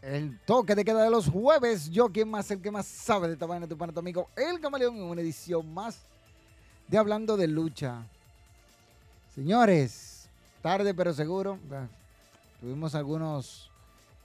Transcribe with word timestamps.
El 0.00 0.38
toque 0.46 0.74
de 0.74 0.82
queda 0.82 1.02
de 1.02 1.10
los 1.10 1.28
jueves. 1.28 1.90
Yo, 1.90 2.08
quien 2.08 2.30
más, 2.30 2.50
el 2.50 2.62
que 2.62 2.70
más 2.70 2.86
sabe 2.86 3.26
de 3.26 3.34
esta 3.34 3.44
vaina, 3.44 3.66
tu 3.66 3.76
pana, 3.76 3.92
tu 3.92 4.00
amigo, 4.00 4.30
el 4.36 4.58
camaleón, 4.58 4.96
en 4.96 5.02
una 5.02 5.20
edición 5.20 5.74
más 5.74 6.00
de 6.88 6.96
Hablando 6.96 7.36
de 7.36 7.46
Lucha. 7.46 8.06
Señores, 9.34 10.26
tarde 10.62 10.94
pero 10.94 11.12
seguro. 11.12 11.58
Tuvimos 12.62 12.94
algunos 12.94 13.70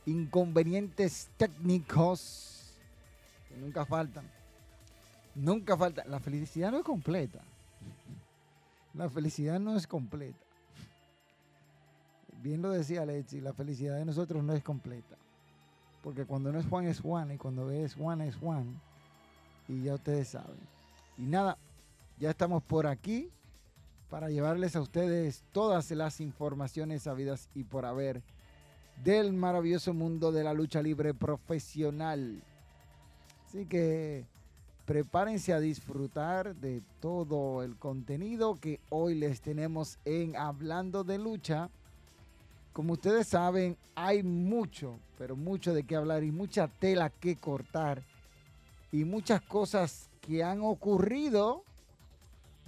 inconvenientes 0.06 1.28
técnicos 1.36 2.78
que 3.50 3.58
nunca 3.58 3.86
faltan. 3.86 4.24
Nunca 5.36 5.76
falta. 5.76 6.06
La 6.06 6.22
felicidad 6.22 6.72
no 6.72 6.78
es 6.78 6.86
completa. 6.86 7.42
La 8.94 9.10
felicidad 9.10 9.60
no 9.60 9.76
es 9.76 9.88
completa 9.88 10.40
bien 12.42 12.62
lo 12.62 12.72
decía 12.72 13.06
Lexi, 13.06 13.40
la 13.40 13.54
felicidad 13.54 13.98
de 13.98 14.06
nosotros 14.06 14.44
no 14.44 14.54
es 14.54 14.64
completa. 14.64 15.16
Porque 16.04 16.26
cuando 16.26 16.52
no 16.52 16.60
es 16.60 16.66
Juan 16.66 16.86
es 16.86 17.00
Juan 17.00 17.32
y 17.32 17.38
cuando 17.38 17.70
es 17.70 17.96
Juan 17.96 18.22
es 18.22 18.36
Juan. 18.36 18.82
Y 19.68 19.84
ya 19.84 19.96
ustedes 19.96 20.30
saben. 20.30 20.58
Y 21.18 21.24
nada, 21.24 21.58
ya 22.20 22.32
estamos 22.32 22.64
por 22.64 22.88
aquí 22.88 23.30
para 24.10 24.30
llevarles 24.30 24.76
a 24.76 24.82
ustedes 24.82 25.44
todas 25.52 25.92
las 25.92 26.20
informaciones 26.20 27.04
sabidas 27.04 27.50
y 27.54 27.64
por 27.64 27.86
haber 27.86 28.24
del 29.04 29.32
maravilloso 29.32 29.94
mundo 29.94 30.32
de 30.32 30.44
la 30.44 30.54
lucha 30.54 30.82
libre 30.82 31.14
profesional. 31.14 32.42
Así 33.46 33.66
que 33.66 34.26
prepárense 34.86 35.54
a 35.54 35.60
disfrutar 35.60 36.56
de 36.56 36.82
todo 37.00 37.64
el 37.64 37.76
contenido 37.78 38.56
que 38.56 38.80
hoy 38.90 39.16
les 39.16 39.42
tenemos 39.42 39.98
en 40.06 40.36
Hablando 40.36 41.04
de 41.04 41.18
Lucha 41.18 41.70
como 42.74 42.94
ustedes 42.94 43.28
saben, 43.28 43.76
hay 43.96 44.24
mucho, 44.24 44.98
pero 45.18 45.36
mucho 45.36 45.74
de 45.74 45.84
qué 45.84 45.96
hablar 45.98 46.24
y 46.24 46.32
mucha 46.32 46.68
tela 46.68 47.10
que 47.10 47.36
cortar 47.36 48.02
y 48.92 49.04
muchas 49.04 49.42
cosas 49.42 50.10
que 50.22 50.44
han 50.44 50.62
ocurrido 50.62 51.64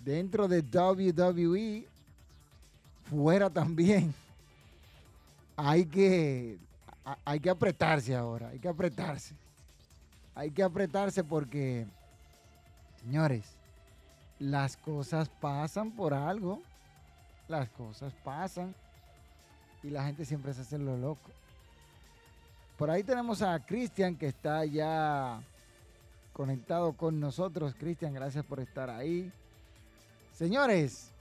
dentro 0.04 0.50
de 0.50 0.62
WWE, 0.62 1.88
fuera 3.10 3.50
también. 3.50 4.14
Hay 5.56 5.86
que, 5.86 6.58
hay 7.24 7.40
que 7.40 7.50
apretarse 7.50 8.14
ahora, 8.14 8.50
hay 8.50 8.60
que 8.60 8.68
apretarse. 8.68 9.36
Hay 10.36 10.52
que 10.52 10.64
apretarse 10.64 11.24
porque, 11.24 11.86
señores, 13.04 13.44
las 14.40 14.78
cosas 14.78 15.30
pasan 15.30 15.92
por 15.92 16.14
algo. 16.14 16.62
Las 17.48 17.70
cosas 17.70 18.14
pasan 18.24 18.74
y 19.84 19.90
la 19.90 20.06
gente 20.06 20.26
siempre 20.26 20.54
se 20.54 20.62
hace 20.62 20.78
lo 20.78 20.98
loco. 20.98 21.30
Por 22.78 22.90
ahí 22.90 23.04
tenemos 23.04 23.42
a 23.42 23.60
Cristian 23.60 24.16
que 24.16 24.28
está 24.28 24.66
ya 24.66 25.42
conectado 26.32 26.94
con 26.94 27.20
nosotros. 27.20 27.76
Cristian, 27.78 28.14
gracias 28.14 28.46
por 28.46 28.60
estar 28.60 28.90
ahí. 28.90 29.32
Señores, 30.34 31.12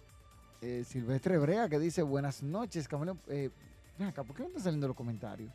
eh, 0.63 0.85
Silvestre 0.87 1.39
Brea 1.39 1.69
que 1.69 1.79
dice 1.79 2.03
buenas 2.03 2.43
noches, 2.43 2.89
Camaleón. 2.89 3.21
Eh, 3.27 3.51
acá, 4.01 4.23
¿por 4.23 4.35
qué 4.35 4.43
no 4.43 4.49
están 4.49 4.63
saliendo 4.63 4.89
los 4.89 4.97
comentarios? 4.97 5.53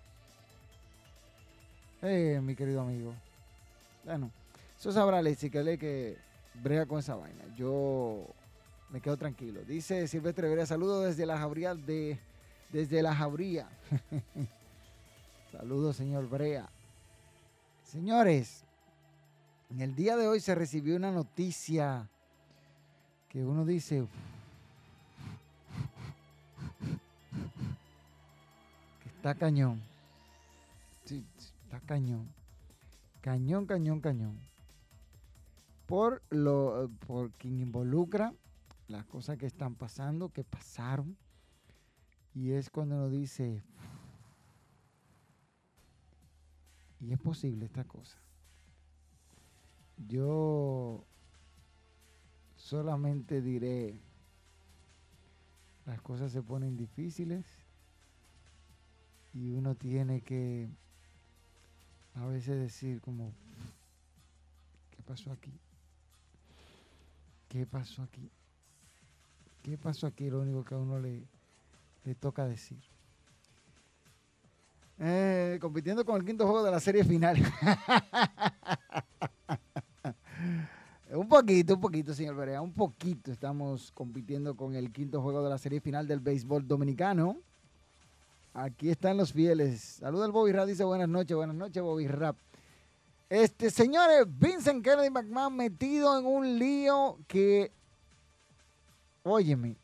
Eh, 2.01 2.39
mi 2.43 2.55
querido 2.55 2.81
amigo. 2.81 3.13
Bueno, 4.05 4.29
eso 4.79 4.91
sabrá 4.91 5.21
Lexi 5.21 5.49
que 5.49 5.63
lee 5.63 5.77
que 5.77 6.17
Brea 6.61 6.85
con 6.85 6.99
esa 6.99 7.15
vaina. 7.15 7.43
Yo 7.55 8.27
me 8.89 9.01
quedo 9.01 9.17
tranquilo. 9.17 9.61
Dice 9.65 10.07
Silvestre 10.07 10.49
Brea, 10.49 10.65
saludos 10.65 11.05
desde 11.05 11.25
la 11.25 11.37
jauría 11.37 11.75
de 11.75 12.19
desde 12.71 13.01
la 13.01 13.15
jauría. 13.15 13.69
Saludos, 15.51 15.95
señor 15.95 16.29
Brea. 16.29 16.69
Señores, 17.83 18.63
en 19.69 19.81
el 19.81 19.95
día 19.95 20.15
de 20.17 20.27
hoy 20.27 20.39
se 20.39 20.53
recibió 20.53 20.95
una 20.95 21.11
noticia 21.11 22.07
que 23.29 23.43
uno 23.43 23.65
dice, 23.65 24.05
que 29.01 29.09
está 29.09 29.33
cañón. 29.35 29.81
Sí, 31.05 31.25
está 31.65 31.79
cañón. 31.79 32.27
Cañón, 33.21 33.65
cañón, 33.65 34.01
cañón. 34.01 34.37
Por 35.87 36.21
lo 36.29 36.91
por 37.07 37.31
quien 37.31 37.59
involucra 37.59 38.33
las 38.87 39.05
cosas 39.05 39.37
que 39.37 39.45
están 39.45 39.75
pasando, 39.75 40.29
que 40.29 40.43
pasaron 40.43 41.17
y 42.35 42.51
es 42.51 42.69
cuando 42.69 42.95
uno 42.95 43.09
dice, 43.09 43.63
y 46.99 47.11
es 47.11 47.19
posible 47.19 47.65
esta 47.65 47.83
cosa. 47.83 48.17
Yo 50.07 51.03
solamente 52.55 53.41
diré, 53.41 53.99
las 55.85 55.99
cosas 56.01 56.31
se 56.31 56.43
ponen 56.43 56.77
difíciles 56.77 57.45
y 59.33 59.51
uno 59.53 59.73
tiene 59.73 60.21
que 60.21 60.69
a 62.13 62.25
veces 62.27 62.59
decir 62.59 63.01
como, 63.01 63.33
¿qué 64.91 65.01
pasó 65.01 65.31
aquí? 65.31 65.59
¿Qué 67.47 67.65
pasó 67.65 68.03
aquí? 68.03 68.29
¿Qué 69.63 69.77
pasó 69.77 70.07
aquí? 70.07 70.29
Lo 70.29 70.41
único 70.41 70.63
que 70.63 70.75
a 70.75 70.77
uno 70.77 70.99
le, 70.99 71.23
le 72.03 72.15
toca 72.15 72.45
decir. 72.45 72.79
Eh, 74.99 75.57
compitiendo 75.61 76.03
con 76.03 76.17
el 76.17 76.25
quinto 76.25 76.45
juego 76.45 76.63
de 76.63 76.71
la 76.71 76.79
serie 76.79 77.03
final. 77.03 77.37
un 81.11 81.27
poquito, 81.27 81.75
un 81.75 81.81
poquito, 81.81 82.13
señor 82.13 82.35
Berea, 82.35 82.61
un 82.61 82.73
poquito 82.73 83.31
estamos 83.31 83.91
compitiendo 83.91 84.55
con 84.55 84.75
el 84.75 84.91
quinto 84.91 85.21
juego 85.21 85.43
de 85.43 85.49
la 85.49 85.57
serie 85.57 85.79
final 85.81 86.07
del 86.07 86.19
béisbol 86.19 86.67
dominicano. 86.67 87.37
Aquí 88.53 88.89
están 88.89 89.17
los 89.17 89.33
fieles. 89.33 89.81
Saluda 89.99 90.25
al 90.25 90.31
Bobby 90.31 90.51
Rap, 90.51 90.67
dice 90.67 90.83
buenas 90.83 91.07
noches, 91.07 91.37
buenas 91.37 91.55
noches, 91.55 91.83
Bobby 91.83 92.07
Rap. 92.07 92.35
Este, 93.29 93.69
señores, 93.69 94.25
Vincent 94.27 94.83
Kennedy 94.83 95.09
McMahon 95.09 95.55
metido 95.55 96.17
en 96.17 96.25
un 96.25 96.57
lío 96.57 97.19
que, 97.27 97.71
óyeme, 99.23 99.75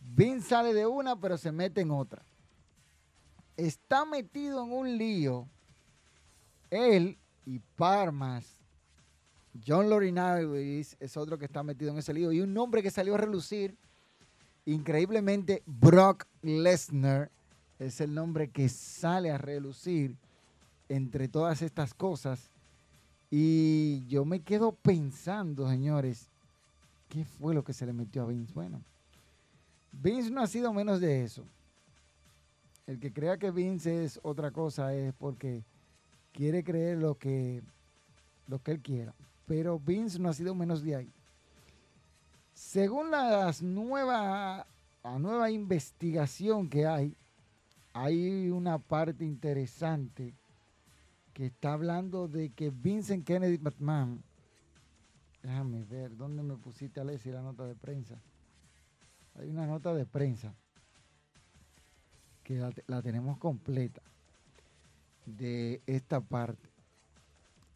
Vince 0.00 0.48
sale 0.48 0.74
de 0.74 0.86
una, 0.86 1.20
pero 1.20 1.38
se 1.38 1.52
mete 1.52 1.80
en 1.82 1.92
otra. 1.92 2.22
Está 3.56 4.04
metido 4.04 4.64
en 4.64 4.72
un 4.72 4.98
lío. 4.98 5.46
Él 6.70 7.16
y 7.46 7.60
Parmas. 7.76 8.60
John 9.66 9.88
Laurinaitis 9.88 10.96
es 10.98 11.16
otro 11.16 11.38
que 11.38 11.44
está 11.44 11.62
metido 11.62 11.92
en 11.92 11.98
ese 11.98 12.14
lío. 12.14 12.32
Y 12.32 12.40
un 12.40 12.52
nombre 12.52 12.82
que 12.82 12.90
salió 12.90 13.14
a 13.14 13.18
relucir. 13.18 13.76
Increíblemente, 14.64 15.62
Brock 15.66 16.26
Lesnar 16.42 17.30
es 17.78 18.00
el 18.00 18.14
nombre 18.14 18.50
que 18.50 18.68
sale 18.68 19.30
a 19.30 19.38
relucir 19.38 20.16
entre 20.90 21.28
todas 21.28 21.62
estas 21.62 21.94
cosas. 21.94 22.50
Y 23.30 24.04
yo 24.08 24.24
me 24.24 24.40
quedo 24.40 24.72
pensando, 24.72 25.68
señores, 25.70 26.28
¿qué 27.08 27.24
fue 27.24 27.54
lo 27.54 27.62
que 27.62 27.72
se 27.72 27.86
le 27.86 27.92
metió 27.92 28.22
a 28.22 28.26
Vince? 28.26 28.52
Bueno, 28.52 28.82
Vince 29.92 30.30
no 30.30 30.42
ha 30.42 30.48
sido 30.48 30.72
menos 30.72 31.00
de 31.00 31.22
eso. 31.22 31.46
El 32.88 32.98
que 32.98 33.12
crea 33.12 33.38
que 33.38 33.52
Vince 33.52 34.04
es 34.04 34.18
otra 34.24 34.50
cosa 34.50 34.92
es 34.92 35.14
porque 35.14 35.62
quiere 36.32 36.64
creer 36.64 36.98
lo 36.98 37.16
que, 37.16 37.62
lo 38.48 38.58
que 38.58 38.72
él 38.72 38.80
quiera. 38.80 39.14
Pero 39.46 39.78
Vince 39.78 40.18
no 40.18 40.28
ha 40.28 40.32
sido 40.32 40.56
menos 40.56 40.82
de 40.82 40.96
ahí. 40.96 41.12
Según 42.52 43.12
las 43.12 43.62
nueva, 43.62 44.66
la 45.04 45.18
nueva 45.20 45.52
investigación 45.52 46.68
que 46.68 46.84
hay, 46.84 47.16
hay 47.92 48.50
una 48.50 48.78
parte 48.78 49.24
interesante 49.24 50.34
que 51.32 51.46
está 51.46 51.72
hablando 51.72 52.28
de 52.28 52.50
que 52.50 52.70
Vincent 52.70 53.26
Kennedy 53.26 53.58
McMahon, 53.58 54.22
déjame 55.42 55.84
ver, 55.84 56.16
¿dónde 56.16 56.42
me 56.42 56.56
pusiste, 56.56 57.00
Alessi, 57.00 57.30
la 57.30 57.42
nota 57.42 57.66
de 57.66 57.74
prensa? 57.74 58.20
Hay 59.34 59.48
una 59.48 59.66
nota 59.66 59.94
de 59.94 60.06
prensa 60.06 60.54
que 62.42 62.56
la, 62.86 63.02
tenemos 63.02 63.38
completa 63.38 64.02
de 65.24 65.82
esta 65.86 66.20
parte. 66.20 66.68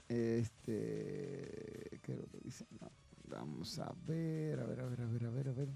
Este, 0.09 2.01
¿qué 2.03 2.13
es 2.13 2.19
lo 2.19 2.27
que 2.27 2.39
dice? 2.41 2.67
vamos 3.27 3.79
a 3.79 3.93
ver, 4.07 4.61
a 4.61 4.65
ver, 4.65 4.81
a 4.81 4.87
ver, 4.87 5.01
a 5.01 5.07
ver, 5.07 5.25
a 5.25 5.31
ver, 5.31 5.49
a 5.49 5.53
ver. 5.53 5.69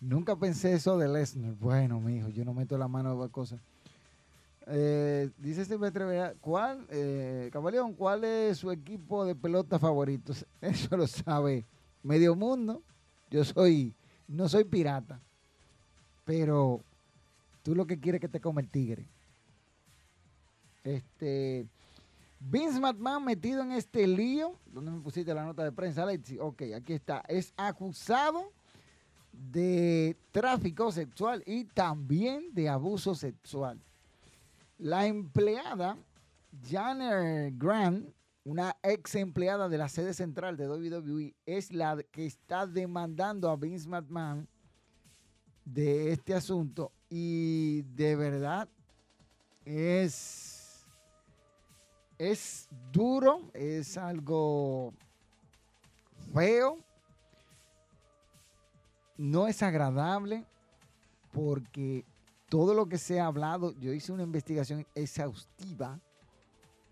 Nunca 0.00 0.36
pensé 0.36 0.74
eso 0.74 0.98
de 0.98 1.08
Lesnar. 1.08 1.54
Bueno, 1.54 2.00
mijo, 2.00 2.28
yo 2.28 2.44
no 2.44 2.54
meto 2.54 2.76
la 2.78 2.88
mano 2.88 3.22
a 3.22 3.28
cosas. 3.30 3.60
Eh, 4.66 5.30
dice 5.36 5.64
Silvestre 5.66 6.36
¿cuál, 6.40 6.86
eh, 6.88 7.50
cuál 7.98 8.24
es 8.24 8.58
su 8.58 8.70
equipo 8.70 9.24
de 9.26 9.34
pelota 9.34 9.78
favorito? 9.78 10.32
Eso 10.60 10.96
lo 10.96 11.06
sabe 11.06 11.64
medio 12.02 12.34
mundo. 12.34 12.82
Yo 13.30 13.44
soy, 13.44 13.94
no 14.28 14.48
soy 14.48 14.64
pirata, 14.64 15.20
pero 16.24 16.80
tú 17.62 17.74
lo 17.74 17.86
que 17.86 17.98
quieres 17.98 18.18
es 18.18 18.22
que 18.22 18.28
te 18.28 18.40
come 18.40 18.62
el 18.62 18.70
tigre. 18.70 19.06
Este, 20.84 21.66
Vince 22.38 22.78
McMahon 22.78 23.24
metido 23.24 23.62
en 23.62 23.72
este 23.72 24.06
lío, 24.06 24.54
¿dónde 24.66 24.90
me 24.90 25.00
pusiste 25.00 25.34
la 25.34 25.44
nota 25.44 25.64
de 25.64 25.72
prensa, 25.72 26.02
Alexi? 26.02 26.38
Ok, 26.38 26.62
aquí 26.76 26.92
está. 26.92 27.22
Es 27.26 27.52
acusado 27.56 28.52
de 29.32 30.16
tráfico 30.30 30.92
sexual 30.92 31.42
y 31.46 31.64
también 31.64 32.54
de 32.54 32.68
abuso 32.68 33.14
sexual. 33.14 33.80
La 34.84 35.06
empleada 35.06 35.96
Janner 36.62 37.50
Grant, 37.56 38.06
una 38.44 38.76
ex 38.82 39.14
empleada 39.14 39.70
de 39.70 39.78
la 39.78 39.88
sede 39.88 40.12
central 40.12 40.58
de 40.58 40.68
WWE, 40.68 41.34
es 41.46 41.72
la 41.72 42.02
que 42.12 42.26
está 42.26 42.66
demandando 42.66 43.48
a 43.48 43.56
Vince 43.56 43.88
McMahon 43.88 44.46
de 45.64 46.12
este 46.12 46.34
asunto 46.34 46.92
y 47.08 47.80
de 47.94 48.14
verdad 48.14 48.68
es 49.64 50.84
es 52.18 52.68
duro, 52.92 53.50
es 53.54 53.96
algo 53.96 54.92
feo, 56.34 56.76
no 59.16 59.48
es 59.48 59.62
agradable 59.62 60.44
porque 61.32 62.04
todo 62.54 62.72
lo 62.72 62.86
que 62.86 62.98
se 62.98 63.18
ha 63.18 63.26
hablado, 63.26 63.74
yo 63.80 63.92
hice 63.92 64.12
una 64.12 64.22
investigación 64.22 64.86
exhaustiva 64.94 65.98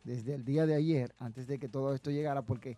desde 0.03 0.35
el 0.35 0.45
día 0.45 0.67
de 0.67 0.75
ayer, 0.75 1.15
antes 1.21 1.47
de 1.47 1.57
que 1.57 1.69
todo 1.69 1.95
esto 1.95 2.11
llegara, 2.11 2.43
porque 2.43 2.77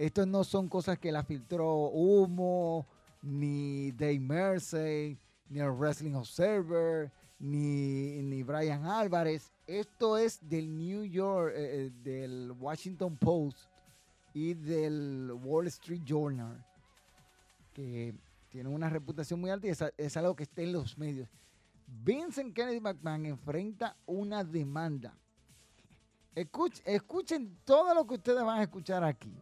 esto 0.00 0.26
no 0.26 0.42
son 0.42 0.68
cosas 0.68 0.98
que 0.98 1.12
la 1.12 1.22
filtró 1.22 1.90
Humo, 1.90 2.88
ni 3.22 3.92
Dave 3.92 4.18
Mersey, 4.18 5.16
ni 5.48 5.60
el 5.60 5.70
Wrestling 5.70 6.14
Observer, 6.14 7.12
ni, 7.38 8.20
ni 8.22 8.42
Brian 8.42 8.84
Álvarez. 8.84 9.52
Esto 9.64 10.18
es 10.18 10.40
del 10.42 10.76
New 10.76 11.04
York, 11.04 11.52
eh, 11.54 11.86
eh, 11.86 11.90
del 12.02 12.50
Washington 12.58 13.16
Post 13.16 13.60
y 14.32 14.54
del 14.54 15.30
Wall 15.44 15.68
Street 15.68 16.02
Journal, 16.04 16.66
que 17.72 18.12
tienen 18.48 18.74
una 18.74 18.90
reputación 18.90 19.40
muy 19.40 19.50
alta 19.50 19.68
y 19.68 19.70
es 19.98 20.16
algo 20.16 20.34
que 20.34 20.42
está 20.42 20.62
en 20.62 20.72
los 20.72 20.98
medios. 20.98 21.28
Vincent 21.86 22.54
Kennedy 22.54 22.80
McMahon 22.80 23.26
enfrenta 23.26 23.96
una 24.06 24.44
demanda. 24.44 25.16
Escuchen, 26.34 27.56
todo 27.64 27.94
lo 27.94 28.06
que 28.06 28.14
ustedes 28.14 28.42
van 28.42 28.58
a 28.58 28.62
escuchar 28.62 29.04
aquí. 29.04 29.32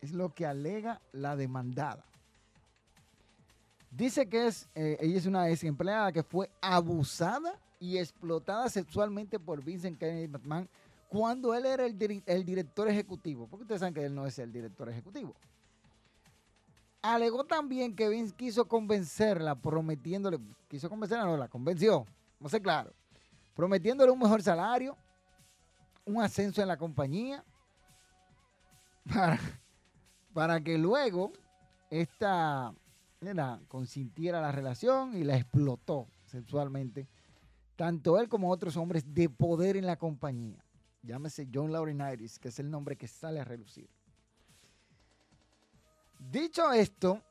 Es 0.00 0.12
lo 0.12 0.34
que 0.34 0.44
alega 0.46 1.00
la 1.12 1.34
demandada. 1.34 2.04
Dice 3.90 4.28
que 4.28 4.46
es, 4.46 4.68
eh, 4.74 4.98
ella 5.00 5.16
es 5.16 5.26
una 5.26 5.48
ex 5.48 5.64
empleada 5.64 6.12
que 6.12 6.22
fue 6.22 6.50
abusada 6.60 7.58
y 7.80 7.96
explotada 7.96 8.68
sexualmente 8.68 9.38
por 9.38 9.64
Vincent 9.64 9.98
Kennedy 9.98 10.28
McMahon 10.28 10.68
cuando 11.08 11.54
él 11.54 11.64
era 11.64 11.86
el, 11.86 12.22
el 12.26 12.44
director 12.44 12.88
ejecutivo. 12.88 13.46
Porque 13.46 13.62
ustedes 13.62 13.80
saben 13.80 13.94
que 13.94 14.04
él 14.04 14.14
no 14.14 14.26
es 14.26 14.38
el 14.38 14.52
director 14.52 14.88
ejecutivo. 14.88 15.34
Alegó 17.14 17.44
también 17.44 17.94
que 17.94 18.08
Vince 18.08 18.34
quiso 18.34 18.66
convencerla, 18.66 19.54
prometiéndole, 19.54 20.40
quiso 20.66 20.88
convencerla, 20.88 21.24
no, 21.24 21.36
la 21.36 21.46
convenció, 21.46 22.04
no 22.40 22.48
sé 22.48 22.60
claro, 22.60 22.92
prometiéndole 23.54 24.10
un 24.10 24.18
mejor 24.18 24.42
salario, 24.42 24.96
un 26.04 26.20
ascenso 26.20 26.60
en 26.62 26.66
la 26.66 26.76
compañía, 26.76 27.44
para, 29.08 29.38
para 30.32 30.60
que 30.60 30.76
luego 30.78 31.32
esta 31.90 32.74
consintiera 33.68 34.40
la 34.40 34.50
relación 34.50 35.16
y 35.16 35.22
la 35.22 35.36
explotó 35.36 36.08
sexualmente, 36.24 37.08
tanto 37.76 38.18
él 38.18 38.28
como 38.28 38.50
otros 38.50 38.76
hombres 38.76 39.14
de 39.14 39.28
poder 39.28 39.76
en 39.76 39.86
la 39.86 39.96
compañía. 39.96 40.64
Llámese 41.04 41.48
John 41.54 41.70
Laurinaitis, 41.70 42.40
que 42.40 42.48
es 42.48 42.58
el 42.58 42.68
nombre 42.68 42.96
que 42.96 43.06
sale 43.06 43.38
a 43.38 43.44
relucir. 43.44 43.88
Dicho 46.18 46.72
esto, 46.72 47.22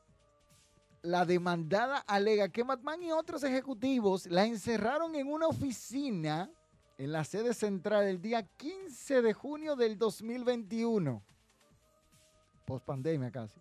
la 1.02 1.24
demandada 1.24 1.98
alega 1.98 2.48
que 2.48 2.64
Matman 2.64 3.02
y 3.02 3.12
otros 3.12 3.44
ejecutivos 3.44 4.26
la 4.26 4.44
encerraron 4.44 5.14
en 5.14 5.28
una 5.28 5.46
oficina 5.46 6.50
en 6.98 7.12
la 7.12 7.24
sede 7.24 7.54
central 7.54 8.04
el 8.06 8.20
día 8.20 8.42
15 8.42 9.22
de 9.22 9.32
junio 9.32 9.76
del 9.76 9.98
2021. 9.98 11.22
Post 12.64 12.84
pandemia 12.84 13.30
casi. 13.30 13.60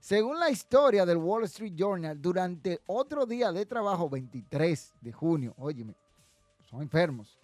Según 0.00 0.40
la 0.40 0.50
historia 0.50 1.06
del 1.06 1.18
Wall 1.18 1.44
Street 1.44 1.74
Journal, 1.76 2.20
durante 2.20 2.80
otro 2.86 3.24
día 3.24 3.52
de 3.52 3.64
trabajo, 3.66 4.10
23 4.10 4.94
de 5.00 5.12
junio, 5.12 5.54
óyeme, 5.58 5.94
son 6.68 6.82
enfermos. 6.82 7.41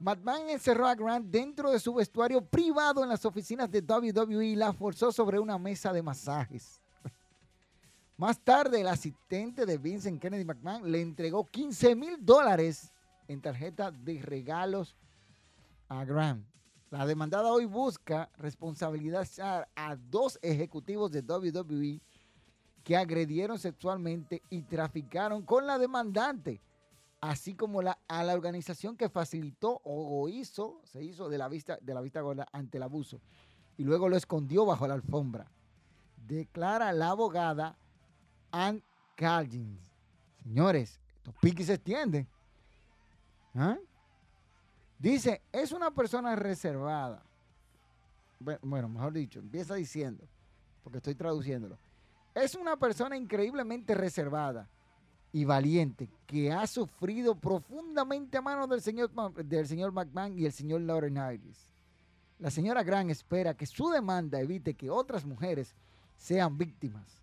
McMahon 0.00 0.48
encerró 0.48 0.86
a 0.86 0.94
Grant 0.94 1.26
dentro 1.26 1.70
de 1.70 1.78
su 1.78 1.92
vestuario 1.92 2.42
privado 2.42 3.02
en 3.02 3.10
las 3.10 3.26
oficinas 3.26 3.70
de 3.70 3.82
WWE 3.82 4.46
y 4.46 4.56
la 4.56 4.72
forzó 4.72 5.12
sobre 5.12 5.38
una 5.38 5.58
mesa 5.58 5.92
de 5.92 6.02
masajes. 6.02 6.80
Más 8.16 8.40
tarde, 8.40 8.80
el 8.80 8.88
asistente 8.88 9.66
de 9.66 9.76
Vincent 9.76 10.20
Kennedy 10.20 10.46
McMahon 10.46 10.90
le 10.90 11.02
entregó 11.02 11.44
15 11.44 11.94
mil 11.94 12.16
dólares 12.18 12.90
en 13.28 13.42
tarjeta 13.42 13.90
de 13.90 14.22
regalos 14.22 14.96
a 15.88 16.02
Grant. 16.06 16.46
La 16.88 17.04
demandada 17.04 17.52
hoy 17.52 17.66
busca 17.66 18.30
responsabilizar 18.38 19.68
a 19.76 19.96
dos 19.96 20.38
ejecutivos 20.40 21.12
de 21.12 21.20
WWE 21.20 22.00
que 22.82 22.96
agredieron 22.96 23.58
sexualmente 23.58 24.42
y 24.48 24.62
traficaron 24.62 25.42
con 25.42 25.66
la 25.66 25.78
demandante 25.78 26.62
así 27.20 27.54
como 27.54 27.80
a 27.80 28.24
la 28.24 28.34
organización 28.34 28.96
que 28.96 29.08
facilitó 29.08 29.80
o, 29.84 30.28
hizo, 30.28 30.80
se 30.84 31.02
hizo 31.02 31.28
de 31.28 31.38
la, 31.38 31.48
vista, 31.48 31.78
de 31.80 31.94
la 31.94 32.00
vista 32.00 32.20
gorda 32.20 32.46
ante 32.52 32.78
el 32.78 32.82
abuso 32.82 33.20
y 33.76 33.84
luego 33.84 34.08
lo 34.08 34.16
escondió 34.16 34.64
bajo 34.66 34.86
la 34.86 34.94
alfombra. 34.94 35.50
Declara 36.26 36.92
la 36.92 37.10
abogada 37.10 37.76
Ann 38.50 38.82
Calgins. 39.16 39.92
Señores, 40.42 41.00
estos 41.16 41.34
piques 41.40 41.66
se 41.66 41.74
extienden. 41.74 42.26
¿Ah? 43.54 43.76
Dice, 44.98 45.42
es 45.52 45.72
una 45.72 45.90
persona 45.90 46.36
reservada. 46.36 47.22
Bueno, 48.62 48.88
mejor 48.88 49.12
dicho, 49.12 49.38
empieza 49.38 49.74
diciendo, 49.74 50.24
porque 50.82 50.98
estoy 50.98 51.14
traduciéndolo. 51.14 51.78
Es 52.34 52.54
una 52.54 52.76
persona 52.76 53.16
increíblemente 53.16 53.94
reservada 53.94 54.68
y 55.32 55.44
valiente 55.44 56.08
que 56.26 56.52
ha 56.52 56.66
sufrido 56.66 57.34
profundamente 57.34 58.38
a 58.38 58.42
manos 58.42 58.68
del 58.68 58.80
señor, 58.80 59.10
del 59.44 59.66
señor 59.66 59.92
McMahon 59.92 60.38
y 60.38 60.46
el 60.46 60.52
señor 60.52 60.80
Lauren 60.80 61.16
Iris. 61.16 61.70
La 62.38 62.50
señora 62.50 62.82
Grant 62.82 63.10
espera 63.10 63.54
que 63.54 63.66
su 63.66 63.90
demanda 63.90 64.40
evite 64.40 64.74
que 64.74 64.90
otras 64.90 65.24
mujeres 65.24 65.74
sean 66.16 66.56
víctimas. 66.56 67.22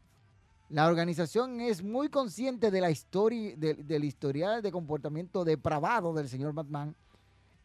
La 0.69 0.87
organización 0.87 1.61
es 1.61 1.81
muy 1.81 2.09
consciente 2.09 2.71
de 2.71 2.81
la 2.81 2.91
historia, 2.91 3.55
del 3.55 4.03
historial 4.03 4.61
de 4.61 4.71
comportamiento 4.71 5.43
depravado 5.43 6.13
del 6.13 6.27
señor 6.27 6.53
McMahon 6.53 6.95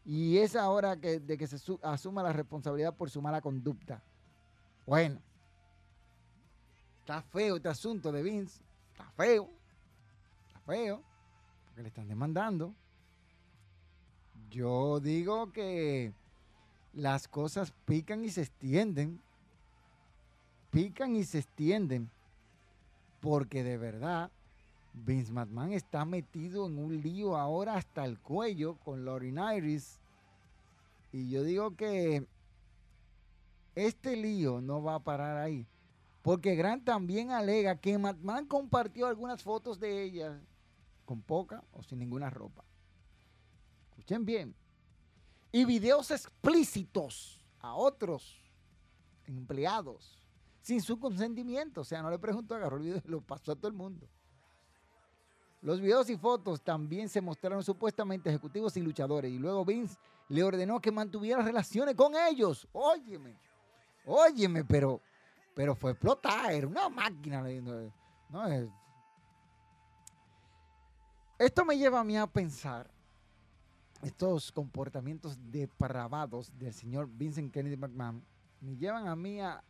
y 0.05 0.37
es 0.37 0.55
ahora 0.55 0.97
que, 0.97 1.19
de 1.19 1.37
que 1.37 1.47
se 1.47 1.57
asuma 1.81 2.23
la 2.23 2.33
responsabilidad 2.33 2.95
por 2.95 3.09
su 3.09 3.21
mala 3.21 3.41
conducta. 3.41 4.01
Bueno, 4.85 5.21
está 6.99 7.21
feo 7.21 7.57
este 7.57 7.69
asunto 7.69 8.11
de 8.11 8.23
Vince, 8.23 8.61
está 8.91 9.09
feo 9.11 9.49
feo, 10.65 11.01
porque 11.65 11.81
le 11.81 11.87
están 11.89 12.07
demandando. 12.07 12.73
Yo 14.49 14.99
digo 14.99 15.51
que 15.51 16.13
las 16.93 17.27
cosas 17.27 17.73
pican 17.85 18.23
y 18.23 18.29
se 18.29 18.41
extienden. 18.41 19.19
Pican 20.69 21.15
y 21.15 21.23
se 21.23 21.39
extienden. 21.39 22.09
Porque 23.19 23.63
de 23.63 23.77
verdad, 23.77 24.29
Vince 24.93 25.31
McMahon 25.31 25.73
está 25.73 26.05
metido 26.05 26.67
en 26.67 26.77
un 26.77 27.01
lío 27.01 27.35
ahora 27.35 27.75
hasta 27.75 28.05
el 28.05 28.19
cuello 28.19 28.75
con 28.75 29.05
Lauren 29.05 29.39
Iris. 29.55 29.99
Y 31.11 31.29
yo 31.29 31.43
digo 31.43 31.75
que 31.75 32.27
este 33.75 34.15
lío 34.15 34.61
no 34.61 34.83
va 34.83 34.95
a 34.95 35.03
parar 35.03 35.37
ahí. 35.37 35.65
Porque 36.21 36.55
Grant 36.55 36.85
también 36.85 37.31
alega 37.31 37.75
que 37.75 37.97
McMahon 37.97 38.45
compartió 38.45 39.07
algunas 39.07 39.41
fotos 39.41 39.79
de 39.79 40.03
ella 40.03 40.39
con 41.13 41.21
poca 41.21 41.63
o 41.73 41.83
sin 41.83 41.99
ninguna 41.99 42.31
ropa. 42.31 42.63
Escuchen 43.91 44.25
bien. 44.25 44.55
Y 45.51 45.63
videos 45.63 46.09
explícitos 46.09 47.39
a 47.59 47.75
otros 47.75 48.41
empleados 49.27 50.17
sin 50.63 50.81
su 50.81 50.99
consentimiento. 50.99 51.81
O 51.81 51.83
sea, 51.83 52.01
no 52.01 52.09
le 52.09 52.17
preguntó, 52.17 52.55
agarró 52.55 52.77
el 52.77 52.83
video 52.83 53.01
y 53.05 53.07
lo 53.07 53.21
pasó 53.21 53.51
a 53.51 53.55
todo 53.55 53.67
el 53.67 53.75
mundo. 53.75 54.09
Los 55.61 55.79
videos 55.79 56.09
y 56.09 56.17
fotos 56.17 56.63
también 56.63 57.07
se 57.07 57.21
mostraron 57.21 57.63
supuestamente 57.63 58.29
ejecutivos 58.29 58.75
y 58.75 58.81
luchadores. 58.81 59.31
Y 59.31 59.37
luego 59.37 59.63
Vince 59.63 59.95
le 60.29 60.41
ordenó 60.41 60.81
que 60.81 60.91
mantuviera 60.91 61.43
relaciones 61.43 61.93
con 61.93 62.13
ellos. 62.15 62.67
Óyeme, 62.71 63.37
óyeme, 64.03 64.65
pero, 64.65 64.99
pero 65.53 65.75
fue 65.75 65.91
explotar, 65.91 66.51
era 66.51 66.65
una 66.65 66.89
máquina. 66.89 67.43
Esto 71.43 71.65
me 71.65 71.77
lleva 71.77 71.99
a 71.99 72.05
mí 72.05 72.15
a 72.15 72.25
pensar 72.25 72.89
estos 74.01 74.49
comportamientos 74.49 75.37
depravados 75.51 76.57
del 76.57 76.73
señor 76.73 77.09
Vincent 77.11 77.51
Kennedy 77.51 77.75
McMahon 77.75 78.23
me 78.61 78.77
llevan 78.77 79.09
a 79.09 79.15
mí 79.17 79.41
a, 79.41 79.61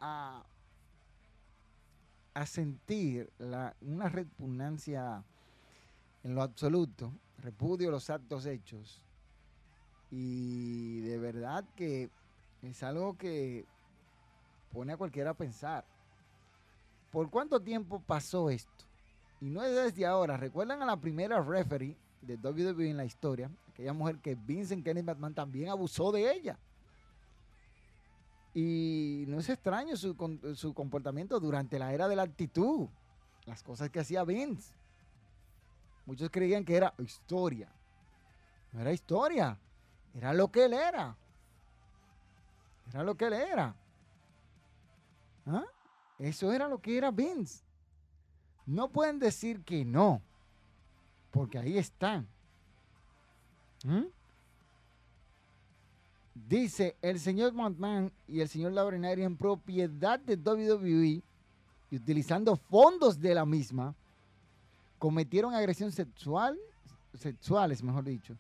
a, 2.35 2.45
sentir 2.45 3.27
una 3.81 4.07
repugnancia 4.07 5.23
en 6.23 6.35
lo 6.35 6.43
absoluto, 6.43 7.11
repudio 7.39 7.89
los 7.89 8.07
actos 8.11 8.45
hechos. 8.45 9.01
Y 10.11 10.99
de 10.99 11.17
verdad 11.17 11.65
que 11.75 12.11
es 12.61 12.83
algo 12.83 13.17
que 13.17 13.65
pone 14.71 14.93
a 14.93 14.97
cualquiera 14.97 15.31
a 15.31 15.33
pensar. 15.33 15.83
¿Por 17.11 17.31
cuánto 17.31 17.59
tiempo 17.59 17.99
pasó 17.99 18.51
esto? 18.51 18.92
Y 19.43 19.50
no 19.50 19.62
es 19.62 19.75
desde 19.75 20.05
ahora. 20.05 20.38
¿Recuerdan 20.38 20.81
a 20.83 20.85
la 20.85 20.95
primera 20.95 21.41
referee 21.41 21.97
de 22.21 22.38
WWE 22.38 22.89
en 22.89 22.95
la 22.95 23.03
historia? 23.03 23.51
Aquella 23.67 23.91
mujer 23.91 24.19
que 24.19 24.35
Vincent 24.35 24.85
Kennedy 24.85 25.05
Batman 25.05 25.33
también 25.33 25.67
abusó 25.67 26.13
de 26.13 26.31
ella. 26.31 26.57
Y 28.53 29.25
no 29.27 29.39
es 29.39 29.50
extraño 29.50 29.97
su, 29.97 30.15
su 30.55 30.73
comportamiento 30.73 31.41
durante 31.41 31.77
la 31.77 31.93
era 31.93 32.07
de 32.07 32.15
la 32.15 32.23
actitud. 32.23 32.88
Las 33.45 33.62
cosas 33.63 33.89
que 33.89 34.00
hacía 34.00 34.23
Vince. 34.23 34.73
Muchos 36.05 36.29
creían 36.29 36.63
que 36.63 36.77
era 36.77 36.93
historia. 37.00 37.69
No 38.71 38.79
era 38.79 38.93
historia. 38.93 39.59
Era 40.13 40.33
lo 40.33 40.50
que 40.53 40.63
él 40.63 40.73
era. 40.73 41.17
Era 42.91 43.03
lo 43.03 43.15
que 43.15 43.25
él 43.25 43.33
era. 43.33 43.75
¿Ah? 45.47 45.65
Eso 46.17 46.53
era 46.53 46.69
lo 46.69 46.79
que 46.79 46.97
era 46.97 47.12
Vince. 47.12 47.72
No 48.65 48.89
pueden 48.89 49.20
decir 49.20 49.62
que 49.63 49.84
no. 49.86 50.22
Porque 51.32 51.58
ahí 51.58 51.77
están. 51.77 52.27
¿Mm? 53.84 54.03
Dice 56.48 56.96
el 57.01 57.20
señor 57.20 57.53
Montman 57.53 58.12
y 58.27 58.41
el 58.41 58.50
señor 58.50 58.72
Laurinari 58.72 59.24
en 59.24 59.38
propiedad 59.38 60.20
de 60.20 60.36
WWE 60.36 61.22
y 61.91 61.96
utilizando 61.96 62.55
fondos 62.55 63.20
de 63.20 63.36
la 63.36 63.46
misma 63.46 63.93
cometieron 64.98 65.53
agresión 65.53 65.91
sexual, 65.91 66.58
sexuales, 67.13 67.84
mejor 67.84 68.03
dicho, 68.03 68.36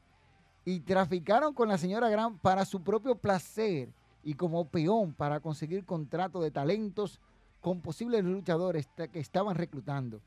y 0.65 0.79
traficaron 0.79 1.53
con 1.53 1.67
la 1.67 1.77
señora 1.77 2.09
Grant 2.09 2.39
para 2.39 2.65
su 2.65 2.81
propio 2.81 3.15
placer 3.15 3.89
y 4.23 4.33
como 4.33 4.65
peón 4.65 5.13
para 5.13 5.39
conseguir 5.39 5.85
contrato 5.85 6.41
de 6.41 6.51
talentos 6.51 7.19
con 7.63 7.79
posibles 7.79 8.23
luchadores 8.23 8.87
que 9.11 9.19
estaban 9.19 9.55
reclutando. 9.55 10.21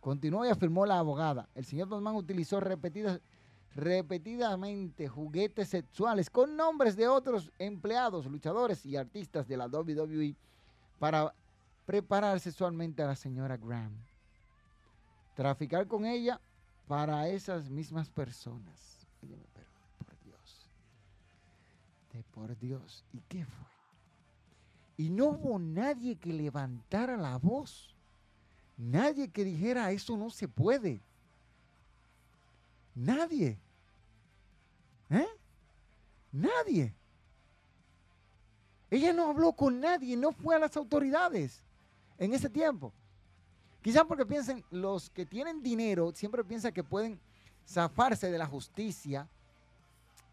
Continuó 0.00 0.46
y 0.46 0.48
afirmó 0.48 0.86
la 0.86 0.98
abogada. 0.98 1.46
El 1.54 1.66
señor 1.66 1.88
Batman 1.88 2.16
utilizó 2.16 2.58
repetidas, 2.58 3.20
repetidamente 3.76 5.06
juguetes 5.06 5.68
sexuales 5.68 6.30
con 6.30 6.56
nombres 6.56 6.96
de 6.96 7.06
otros 7.06 7.52
empleados, 7.58 8.24
luchadores 8.24 8.84
y 8.86 8.96
artistas 8.96 9.46
de 9.46 9.58
la 9.58 9.66
WWE 9.66 10.34
para 10.98 11.34
preparar 11.84 12.40
sexualmente 12.40 13.02
a 13.02 13.08
la 13.08 13.16
señora 13.16 13.58
Graham 13.58 13.92
traficar 15.34 15.86
con 15.86 16.04
ella 16.04 16.40
para 16.86 17.28
esas 17.28 17.70
mismas 17.70 18.10
personas. 18.10 19.06
por 19.98 20.18
Dios, 20.20 20.70
de 22.12 22.22
por 22.24 22.58
Dios, 22.58 23.04
¿y 23.12 23.20
qué 23.28 23.44
fue? 23.44 23.69
Y 25.00 25.08
no 25.08 25.28
hubo 25.28 25.58
nadie 25.58 26.16
que 26.16 26.30
levantara 26.30 27.16
la 27.16 27.38
voz, 27.38 27.96
nadie 28.76 29.30
que 29.30 29.44
dijera, 29.44 29.90
eso 29.92 30.14
no 30.14 30.28
se 30.28 30.46
puede. 30.46 31.00
Nadie. 32.94 33.58
¿Eh? 35.08 35.26
Nadie. 36.30 36.94
Ella 38.90 39.14
no 39.14 39.30
habló 39.30 39.54
con 39.54 39.80
nadie, 39.80 40.18
no 40.18 40.32
fue 40.32 40.54
a 40.54 40.58
las 40.58 40.76
autoridades 40.76 41.62
en 42.18 42.34
ese 42.34 42.50
tiempo. 42.50 42.92
Quizás 43.80 44.04
porque 44.04 44.26
piensen, 44.26 44.62
los 44.70 45.08
que 45.08 45.24
tienen 45.24 45.62
dinero 45.62 46.12
siempre 46.14 46.44
piensan 46.44 46.74
que 46.74 46.84
pueden 46.84 47.18
zafarse 47.66 48.30
de 48.30 48.36
la 48.36 48.46
justicia. 48.46 49.26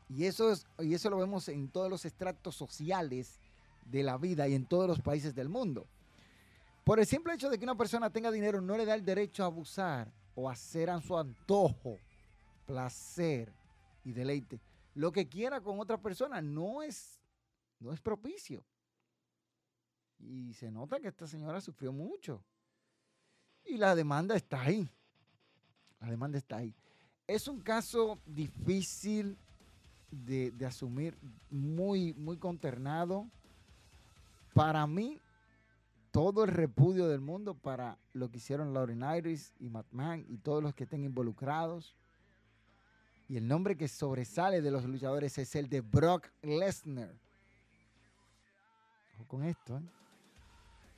Y 0.09 0.25
eso, 0.25 0.51
es, 0.51 0.67
y 0.79 0.93
eso 0.93 1.09
lo 1.09 1.19
vemos 1.19 1.47
en 1.47 1.69
todos 1.69 1.89
los 1.89 2.03
estratos 2.03 2.53
sociales 2.53 3.39
de 3.89 4.03
la 4.03 4.17
vida 4.17 4.47
y 4.47 4.53
en 4.53 4.65
todos 4.65 4.87
los 4.87 5.01
países 5.01 5.33
del 5.33 5.49
mundo. 5.49 5.87
Por 6.83 6.99
el 6.99 7.05
simple 7.05 7.33
hecho 7.33 7.49
de 7.49 7.57
que 7.57 7.65
una 7.65 7.75
persona 7.75 8.09
tenga 8.09 8.31
dinero 8.31 8.61
no 8.61 8.77
le 8.77 8.85
da 8.85 8.95
el 8.95 9.03
derecho 9.03 9.43
a 9.43 9.47
abusar 9.47 10.11
o 10.35 10.49
hacer 10.49 10.89
a 10.89 11.01
su 11.01 11.17
antojo, 11.17 11.97
placer 12.65 13.51
y 14.03 14.13
deleite. 14.13 14.61
Lo 14.95 15.11
que 15.11 15.27
quiera 15.27 15.61
con 15.61 15.79
otra 15.79 15.97
persona 15.97 16.41
no 16.41 16.81
es, 16.81 17.19
no 17.79 17.91
es 17.91 17.99
propicio. 17.99 18.63
Y 20.19 20.53
se 20.53 20.71
nota 20.71 20.99
que 20.99 21.09
esta 21.09 21.27
señora 21.27 21.61
sufrió 21.61 21.91
mucho. 21.91 22.43
Y 23.65 23.77
la 23.77 23.95
demanda 23.95 24.35
está 24.35 24.61
ahí. 24.61 24.89
La 25.99 26.09
demanda 26.09 26.37
está 26.37 26.57
ahí. 26.57 26.73
Es 27.27 27.47
un 27.47 27.59
caso 27.59 28.19
difícil 28.25 29.37
de, 30.09 30.53
asumir, 30.65 31.17
muy, 31.49 32.13
muy 32.13 32.37
conternado. 32.37 33.29
Para 34.57 34.87
mí, 34.87 35.21
todo 36.09 36.43
el 36.43 36.49
repudio 36.49 37.07
del 37.07 37.21
mundo 37.21 37.53
para 37.53 37.99
lo 38.13 38.31
que 38.31 38.37
hicieron 38.37 38.73
Lauren 38.73 39.03
Iris 39.15 39.53
y 39.59 39.69
Matt 39.69 39.85
y 40.27 40.39
todos 40.39 40.63
los 40.63 40.73
que 40.73 40.85
estén 40.85 41.03
involucrados. 41.03 41.95
Y 43.29 43.37
el 43.37 43.47
nombre 43.47 43.77
que 43.77 43.87
sobresale 43.87 44.63
de 44.63 44.71
los 44.71 44.83
luchadores 44.85 45.37
es 45.37 45.53
el 45.53 45.69
de 45.69 45.81
Brock 45.81 46.31
Lesnar. 46.41 47.13
Con 49.27 49.43
esto, 49.43 49.77
¿eh? 49.77 49.83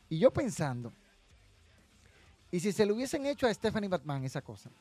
Y 0.08 0.20
yo 0.20 0.32
pensando, 0.32 0.94
y 2.52 2.62
si 2.62 2.72
se 2.72 2.86
lo 2.86 2.96
hubiesen 2.96 3.26
hecho 3.26 3.46
a 3.46 3.54
Stephanie 3.54 3.90
Batman 3.90 4.24
esa 4.24 4.42
cosa, 4.42 4.72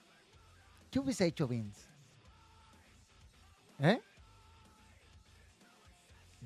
¿qué 0.89 1.01
hubiese 1.01 1.27
hecho 1.27 1.49
Vince? 1.49 1.83
¿Eh? 3.81 4.01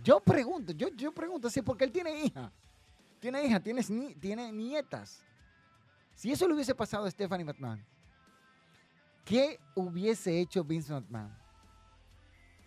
Yo 0.02 0.20
pregunto, 0.20 0.72
yo, 0.72 0.88
yo 0.88 1.12
pregunto, 1.12 1.48
sí, 1.48 1.62
porque 1.62 1.84
él 1.84 1.92
tiene 1.92 2.24
hija. 2.24 2.50
Tiene 3.20 3.44
hija, 3.44 3.60
tiene, 3.60 3.82
tiene 4.20 4.50
nietas. 4.50 5.22
Si 6.14 6.32
eso 6.32 6.46
le 6.46 6.54
hubiese 6.54 6.74
pasado 6.74 7.06
a 7.06 7.10
Stephanie 7.10 7.44
Batman, 7.44 7.84
¿qué 9.24 9.60
hubiese 9.74 10.40
hecho 10.40 10.64
Vince 10.64 10.92
McMahon? 10.92 11.32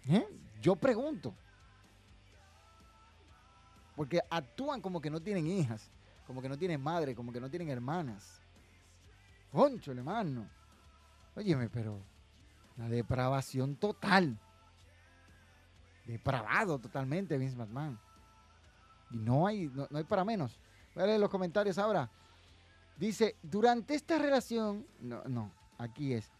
¿Eh? 0.08 0.28
Yo 0.62 0.76
pregunto. 0.76 1.36
Porque 3.96 4.22
actúan 4.30 4.82
como 4.82 5.02
que 5.02 5.10
no 5.10 5.22
tienen 5.22 5.48
hijas, 5.48 5.90
como 6.28 6.42
que 6.42 6.50
no 6.50 6.58
tienen 6.58 6.82
madre, 6.82 7.16
como 7.16 7.32
que 7.32 7.40
no 7.40 7.50
tienen 7.50 7.70
hermanas. 7.70 8.42
Concho, 9.52 9.92
hermano. 9.92 10.50
Óyeme, 11.36 11.70
pero 11.70 12.02
la 12.78 12.88
depravación 12.88 13.76
total. 13.76 14.38
Depravado 16.06 16.80
totalmente, 16.80 17.38
Vince 17.38 17.56
McMahon. 17.56 18.00
Y 19.12 19.18
no 19.18 19.48
hay, 19.48 19.68
no, 19.68 19.88
hay 19.94 20.04
para 20.04 20.24
menos. 20.24 20.60
Voy 20.94 21.04
a 21.04 21.08
leer 21.08 21.20
los 21.20 21.30
comentarios 21.30 21.78
ahora. 21.78 22.10
Dice, 22.98 23.36
durante 23.42 23.96
esta 23.96 24.18
relación, 24.18 24.86
no, 25.02 25.24
no, 25.26 25.52
aquí 25.78 26.14
es. 26.14 26.32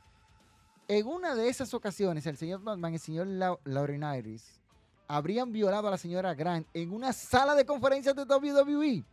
En 0.88 1.08
una 1.08 1.36
de 1.36 1.50
esas 1.50 1.74
ocasiones, 1.74 2.26
el 2.28 2.38
señor 2.38 2.62
McMahon 2.62 2.94
y 2.94 2.96
el 2.96 3.02
señor 3.02 3.28
Lauren 3.66 4.04
Iris 4.18 4.60
habrían 5.08 5.52
violado 5.52 5.88
a 5.88 5.92
la 5.92 5.98
señora 5.98 6.34
Grant 6.34 6.68
en 6.74 6.92
una 6.92 7.14
sala 7.14 7.56
de 7.56 7.66
conferencias 7.66 8.16
de 8.16 8.24
WWE, 8.24 9.04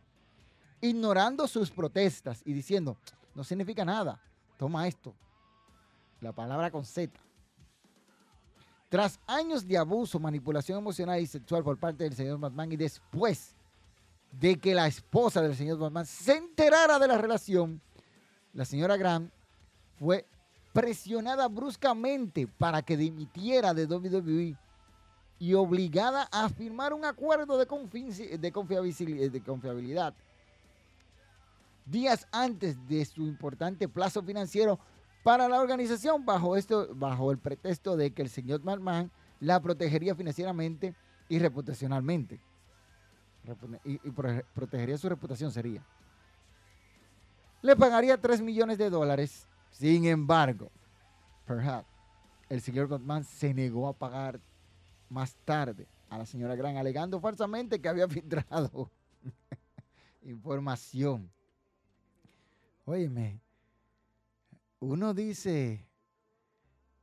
ignorando 0.81 1.47
sus 1.47 1.71
protestas 1.71 2.41
y 2.45 2.53
diciendo, 2.53 2.97
no 3.35 3.43
significa 3.43 3.83
nada. 3.85 4.19
Toma 4.57 4.87
esto. 4.87 5.13
La 6.21 6.31
palabra 6.31 6.71
con 6.71 6.85
Z. 6.85 7.19
Tras 8.93 9.19
años 9.25 9.67
de 9.67 9.75
abuso, 9.75 10.19
manipulación 10.19 10.77
emocional 10.77 11.19
y 11.19 11.25
sexual 11.25 11.63
por 11.63 11.79
parte 11.79 12.03
del 12.03 12.13
señor 12.13 12.37
Batman 12.39 12.73
y 12.73 12.77
después 12.77 13.55
de 14.31 14.55
que 14.59 14.75
la 14.75 14.85
esposa 14.85 15.41
del 15.41 15.55
señor 15.55 15.79
Batman 15.79 16.05
se 16.05 16.35
enterara 16.35 16.99
de 16.99 17.07
la 17.07 17.17
relación, 17.17 17.81
la 18.53 18.65
señora 18.65 18.95
Grant 18.95 19.33
fue 19.97 20.27
presionada 20.73 21.47
bruscamente 21.47 22.45
para 22.45 22.83
que 22.83 22.95
dimitiera 22.95 23.73
de 23.73 23.87
WWE 23.87 24.55
y 25.39 25.53
obligada 25.55 26.29
a 26.31 26.47
firmar 26.49 26.93
un 26.93 27.03
acuerdo 27.03 27.57
de, 27.57 27.65
de, 28.37 29.41
confiabilidad. 29.43 30.13
Días 31.87 32.27
antes 32.31 32.87
de 32.87 33.03
su 33.05 33.23
importante 33.23 33.89
plazo 33.89 34.21
financiero 34.21 34.77
para 35.23 35.47
la 35.47 35.61
organización, 35.61 36.25
bajo, 36.25 36.57
esto, 36.57 36.93
bajo 36.93 37.31
el 37.31 37.37
pretexto 37.37 37.95
de 37.95 38.13
que 38.13 38.21
el 38.21 38.29
señor 38.29 38.61
McMahon 38.63 39.09
la 39.39 39.61
protegería 39.61 40.15
financieramente 40.15 40.95
y 41.29 41.39
reputacionalmente. 41.39 42.39
Y, 43.83 43.97
protegería 44.53 44.97
su 44.97 45.09
reputación, 45.09 45.51
sería. 45.51 45.83
Le 47.61 47.75
pagaría 47.75 48.19
3 48.19 48.41
millones 48.41 48.77
de 48.77 48.89
dólares. 48.89 49.47
Sin 49.71 50.05
embargo, 50.05 50.69
perhaps, 51.45 51.87
el 52.49 52.61
señor 52.61 52.87
Gottman 52.87 53.23
se 53.23 53.53
negó 53.53 53.87
a 53.87 53.93
pagar 53.93 54.39
más 55.09 55.35
tarde 55.43 55.87
a 56.09 56.17
la 56.17 56.25
señora 56.25 56.55
Gran, 56.55 56.77
alegando 56.77 57.19
falsamente 57.19 57.81
que 57.81 57.89
había 57.89 58.07
filtrado 58.09 58.91
información. 60.21 61.31
Óyeme, 62.85 63.42
uno 64.83 65.13
dice 65.13 65.87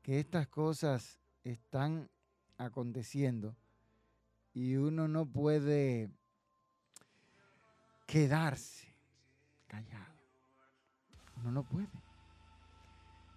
que 0.03 0.21
estas 0.21 0.49
cosas 0.49 1.19
están 1.45 2.11
aconteciendo 2.59 3.57
y 4.53 4.77
uno 4.77 5.09
no 5.09 5.27
puede 5.27 6.11
quedarse 8.07 8.95
callado. 9.67 10.15
Uno 11.37 11.53
no 11.53 11.65
puede. 11.65 11.89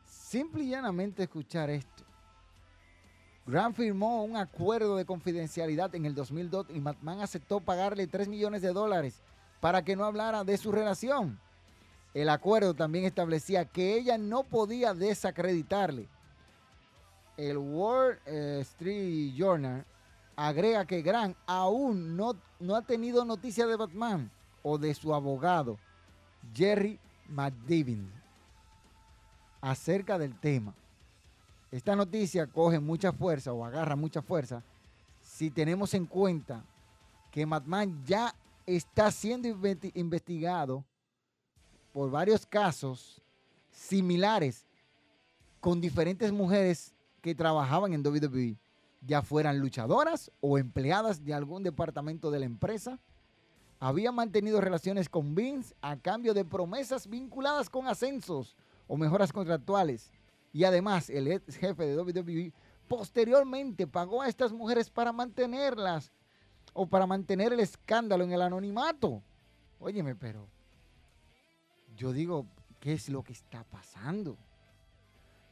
Simple 0.05 0.63
y 0.63 0.69
llanamente 0.69 1.23
escuchar 1.23 1.69
esto 1.69 2.03
Grant 3.45 3.75
firmó 3.75 4.23
un 4.23 4.37
acuerdo 4.37 4.95
de 4.95 5.05
confidencialidad 5.05 5.93
en 5.95 6.05
el 6.05 6.15
2002 6.15 6.67
y 6.69 6.79
McMahon 6.79 7.21
aceptó 7.21 7.59
pagarle 7.59 8.07
3 8.07 8.29
millones 8.29 8.61
de 8.61 8.71
dólares 8.71 9.21
para 9.59 9.83
que 9.83 9.97
no 9.97 10.05
hablara 10.05 10.45
de 10.45 10.57
su 10.57 10.71
relación. 10.71 11.39
El 12.13 12.29
acuerdo 12.29 12.73
también 12.73 13.05
establecía 13.05 13.65
que 13.65 13.95
ella 13.95 14.17
no 14.17 14.43
podía 14.43 14.93
desacreditarle. 14.93 16.07
El 17.37 17.57
Wall 17.57 18.19
eh, 18.25 18.59
Street 18.61 19.33
Journal 19.35 19.83
agrega 20.35 20.85
que 20.85 21.01
Grant 21.01 21.35
aún 21.47 22.15
no, 22.15 22.35
no 22.59 22.75
ha 22.75 22.83
tenido 22.83 23.25
noticia 23.25 23.65
de 23.65 23.75
Batman 23.75 24.29
o 24.61 24.77
de 24.77 24.93
su 24.93 25.13
abogado, 25.13 25.79
Jerry 26.53 26.99
McDivin, 27.29 28.11
acerca 29.61 30.19
del 30.19 30.39
tema. 30.39 30.73
Esta 31.71 31.95
noticia 31.95 32.45
coge 32.45 32.79
mucha 32.79 33.11
fuerza 33.11 33.51
o 33.51 33.65
agarra 33.65 33.95
mucha 33.95 34.21
fuerza 34.21 34.63
si 35.21 35.49
tenemos 35.49 35.93
en 35.95 36.05
cuenta 36.05 36.63
que 37.31 37.47
Matman 37.47 38.05
ya 38.05 38.35
está 38.67 39.09
siendo 39.09 39.47
investigado 39.95 40.85
por 41.93 42.11
varios 42.11 42.45
casos 42.45 43.21
similares 43.71 44.67
con 45.61 45.79
diferentes 45.79 46.33
mujeres 46.33 46.93
que 47.21 47.33
trabajaban 47.33 47.93
en 47.93 48.05
WWE, 48.05 48.57
ya 49.01 49.21
fueran 49.21 49.59
luchadoras 49.59 50.29
o 50.41 50.57
empleadas 50.57 51.23
de 51.23 51.33
algún 51.33 51.63
departamento 51.63 52.31
de 52.31 52.39
la 52.39 52.45
empresa. 52.45 52.99
Habían 53.79 54.15
mantenido 54.15 54.59
relaciones 54.59 55.07
con 55.07 55.35
Vince 55.35 55.73
a 55.81 55.95
cambio 55.95 56.33
de 56.33 56.43
promesas 56.43 57.07
vinculadas 57.07 57.69
con 57.69 57.87
ascensos 57.87 58.57
o 58.87 58.97
mejoras 58.97 59.31
contractuales 59.31 60.11
y 60.53 60.63
además, 60.65 61.09
el 61.09 61.27
ex 61.27 61.57
jefe 61.57 61.83
de 61.83 61.97
WWE 61.97 62.53
posteriormente 62.87 63.87
pagó 63.87 64.21
a 64.21 64.29
estas 64.29 64.53
mujeres 64.53 64.89
para 64.89 65.11
mantenerlas 65.11 66.11
o 66.73 66.85
para 66.85 67.07
mantener 67.07 67.51
el 67.53 67.59
escándalo 67.59 68.23
en 68.23 68.33
el 68.33 68.41
anonimato. 68.41 69.23
Óyeme, 69.79 70.15
pero 70.15 70.47
yo 71.95 72.11
digo, 72.11 72.45
¿qué 72.79 72.93
es 72.93 73.09
lo 73.09 73.23
que 73.23 73.33
está 73.33 73.63
pasando? 73.63 74.37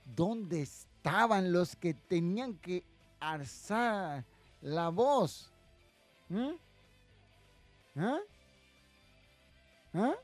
¿Dónde 0.05 0.61
estaban 0.61 1.51
los 1.51 1.75
que 1.75 1.93
tenían 1.93 2.55
que 2.55 2.83
alzar 3.19 4.25
la 4.61 4.89
voz? 4.89 5.51
¿Mm? 6.29 6.51
¿Ah? 7.97 8.19
¿Ah? 9.93 10.15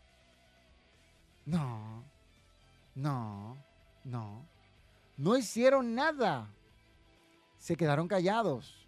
No, 1.46 2.04
no, 2.96 3.58
no 4.04 4.58
no 5.18 5.36
hicieron 5.36 5.96
nada. 5.96 6.48
Se 7.58 7.76
quedaron 7.76 8.08
callados. 8.08 8.88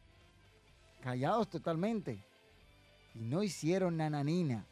Callados 1.01 1.49
totalmente. 1.49 2.23
Y 3.15 3.21
no 3.21 3.41
hicieron 3.41 3.97
nananina. 3.97 4.65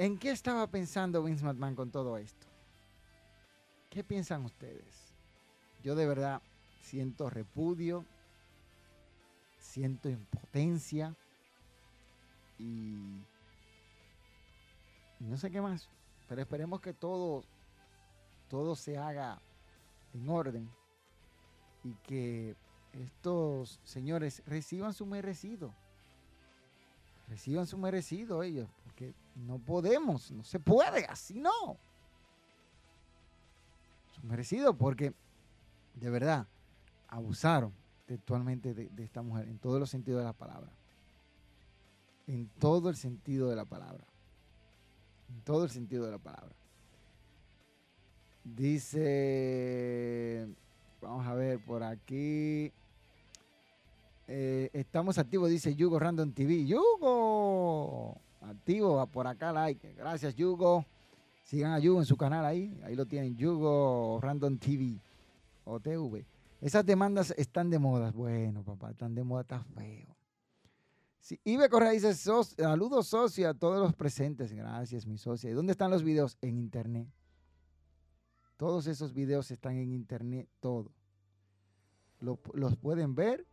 ¿En 0.00 0.16
qué 0.16 0.30
estaba 0.30 0.66
pensando 0.66 1.22
Vince 1.22 1.44
McMahon 1.44 1.74
con 1.74 1.90
todo 1.90 2.16
esto? 2.16 2.46
¿Qué 3.90 4.02
piensan 4.02 4.46
ustedes? 4.46 5.12
Yo 5.84 5.94
de 5.94 6.06
verdad 6.06 6.40
siento 6.80 7.28
repudio, 7.28 8.06
siento 9.58 10.08
impotencia 10.08 11.14
y 12.58 13.20
no 15.18 15.36
sé 15.36 15.50
qué 15.50 15.60
más. 15.60 15.90
Pero 16.30 16.40
esperemos 16.40 16.80
que 16.80 16.94
todos 16.94 17.44
todo 18.48 18.76
se 18.76 18.96
haga 18.96 19.38
en 20.14 20.26
orden 20.30 20.70
y 21.84 21.92
que 22.06 22.56
estos 22.94 23.78
señores 23.84 24.42
reciban 24.46 24.94
su 24.94 25.04
merecido. 25.04 25.74
Reciban 27.28 27.66
su 27.66 27.76
merecido 27.76 28.42
ellos, 28.42 28.66
porque 28.82 29.14
no 29.34 29.58
podemos, 29.58 30.30
no 30.30 30.44
se 30.44 30.60
puede, 30.60 31.04
así 31.06 31.34
no. 31.34 31.76
Merecido, 34.22 34.74
porque 34.74 35.14
de 35.94 36.10
verdad 36.10 36.46
abusaron 37.08 37.72
textualmente 38.06 38.74
de, 38.74 38.88
de 38.88 39.04
esta 39.04 39.22
mujer, 39.22 39.48
en 39.48 39.58
todos 39.58 39.80
los 39.80 39.88
sentidos 39.88 40.20
de 40.20 40.26
la 40.26 40.32
palabra. 40.32 40.70
En 42.26 42.48
todo 42.58 42.90
el 42.90 42.96
sentido 42.96 43.48
de 43.48 43.56
la 43.56 43.64
palabra. 43.64 44.04
En 45.30 45.40
todo 45.42 45.64
el 45.64 45.70
sentido 45.70 46.04
de 46.04 46.12
la 46.12 46.18
palabra. 46.18 46.54
Dice, 48.44 49.68
vamos 51.00 51.26
a 51.26 51.34
ver 51.34 51.58
por 51.64 51.82
aquí. 51.82 52.72
Eh, 54.26 54.70
estamos 54.72 55.18
activos, 55.18 55.50
dice 55.50 55.74
Yugo 55.74 55.98
Random 55.98 56.32
TV. 56.32 56.64
Yugo, 56.64 58.16
activo 58.40 59.06
por 59.06 59.26
acá, 59.26 59.52
like. 59.52 59.94
Gracias, 59.94 60.34
Yugo. 60.34 60.84
Sigan 61.42 61.72
a 61.72 61.78
Yugo 61.78 62.00
en 62.00 62.06
su 62.06 62.16
canal 62.16 62.44
ahí. 62.44 62.78
Ahí 62.84 62.94
lo 62.94 63.06
tienen, 63.06 63.36
Yugo 63.36 64.20
Random 64.20 64.58
TV 64.58 65.00
o 65.64 65.80
TV. 65.80 66.26
Esas 66.60 66.84
demandas 66.84 67.32
están 67.36 67.70
de 67.70 67.78
moda. 67.78 68.10
Bueno, 68.12 68.62
papá, 68.62 68.90
están 68.90 69.14
de 69.14 69.24
moda, 69.24 69.42
está 69.42 69.64
feo. 69.64 70.16
Sí, 71.18 71.38
Ibe 71.44 71.68
Correa 71.68 71.90
dice, 71.90 72.14
saludos 72.14 73.08
socia 73.08 73.50
a 73.50 73.54
todos 73.54 73.80
los 73.80 73.94
presentes. 73.94 74.52
Gracias, 74.52 75.06
mi 75.06 75.18
socia. 75.18 75.50
¿Y 75.50 75.54
dónde 75.54 75.72
están 75.72 75.90
los 75.90 76.02
videos? 76.02 76.38
En 76.40 76.56
internet. 76.56 77.08
Todos 78.56 78.86
esos 78.86 79.14
videos 79.14 79.50
están 79.50 79.76
en 79.76 79.90
internet, 79.90 80.46
todo. 80.60 80.92
los 82.20 82.76
pueden 82.76 83.14
ver 83.14 83.46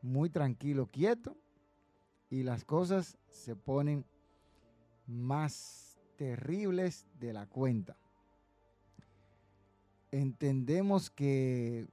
muy 0.00 0.30
tranquilo, 0.30 0.86
quieto, 0.86 1.36
y 2.32 2.42
las 2.42 2.64
cosas 2.64 3.16
se 3.30 3.54
ponen 3.54 4.04
más 5.06 6.00
terribles 6.16 7.06
de 7.20 7.32
la 7.32 7.46
cuenta. 7.46 7.94
Entendemos 10.10 11.10
que 11.10 11.86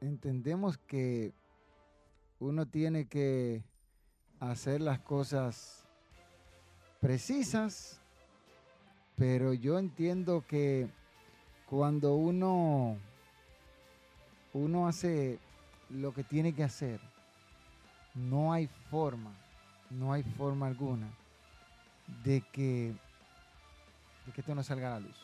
entendemos 0.00 0.78
que 0.78 1.32
uno 2.38 2.66
tiene 2.66 3.06
que 3.06 3.64
hacer 4.38 4.80
las 4.80 5.00
cosas 5.00 5.84
precisas 7.00 8.02
pero 9.16 9.52
yo 9.52 9.78
entiendo 9.78 10.44
que 10.48 10.88
cuando 11.66 12.16
uno, 12.16 12.96
uno 14.52 14.88
hace 14.88 15.38
lo 15.90 16.12
que 16.12 16.24
tiene 16.24 16.54
que 16.54 16.64
hacer, 16.64 17.00
no 18.14 18.52
hay 18.52 18.68
forma, 18.90 19.32
no 19.90 20.12
hay 20.12 20.22
forma 20.22 20.66
alguna 20.66 21.08
de 22.24 22.40
que, 22.52 22.94
de 24.26 24.32
que 24.32 24.40
esto 24.40 24.54
no 24.54 24.62
salga 24.62 24.88
a 24.88 25.00
la 25.00 25.06
luz. 25.06 25.16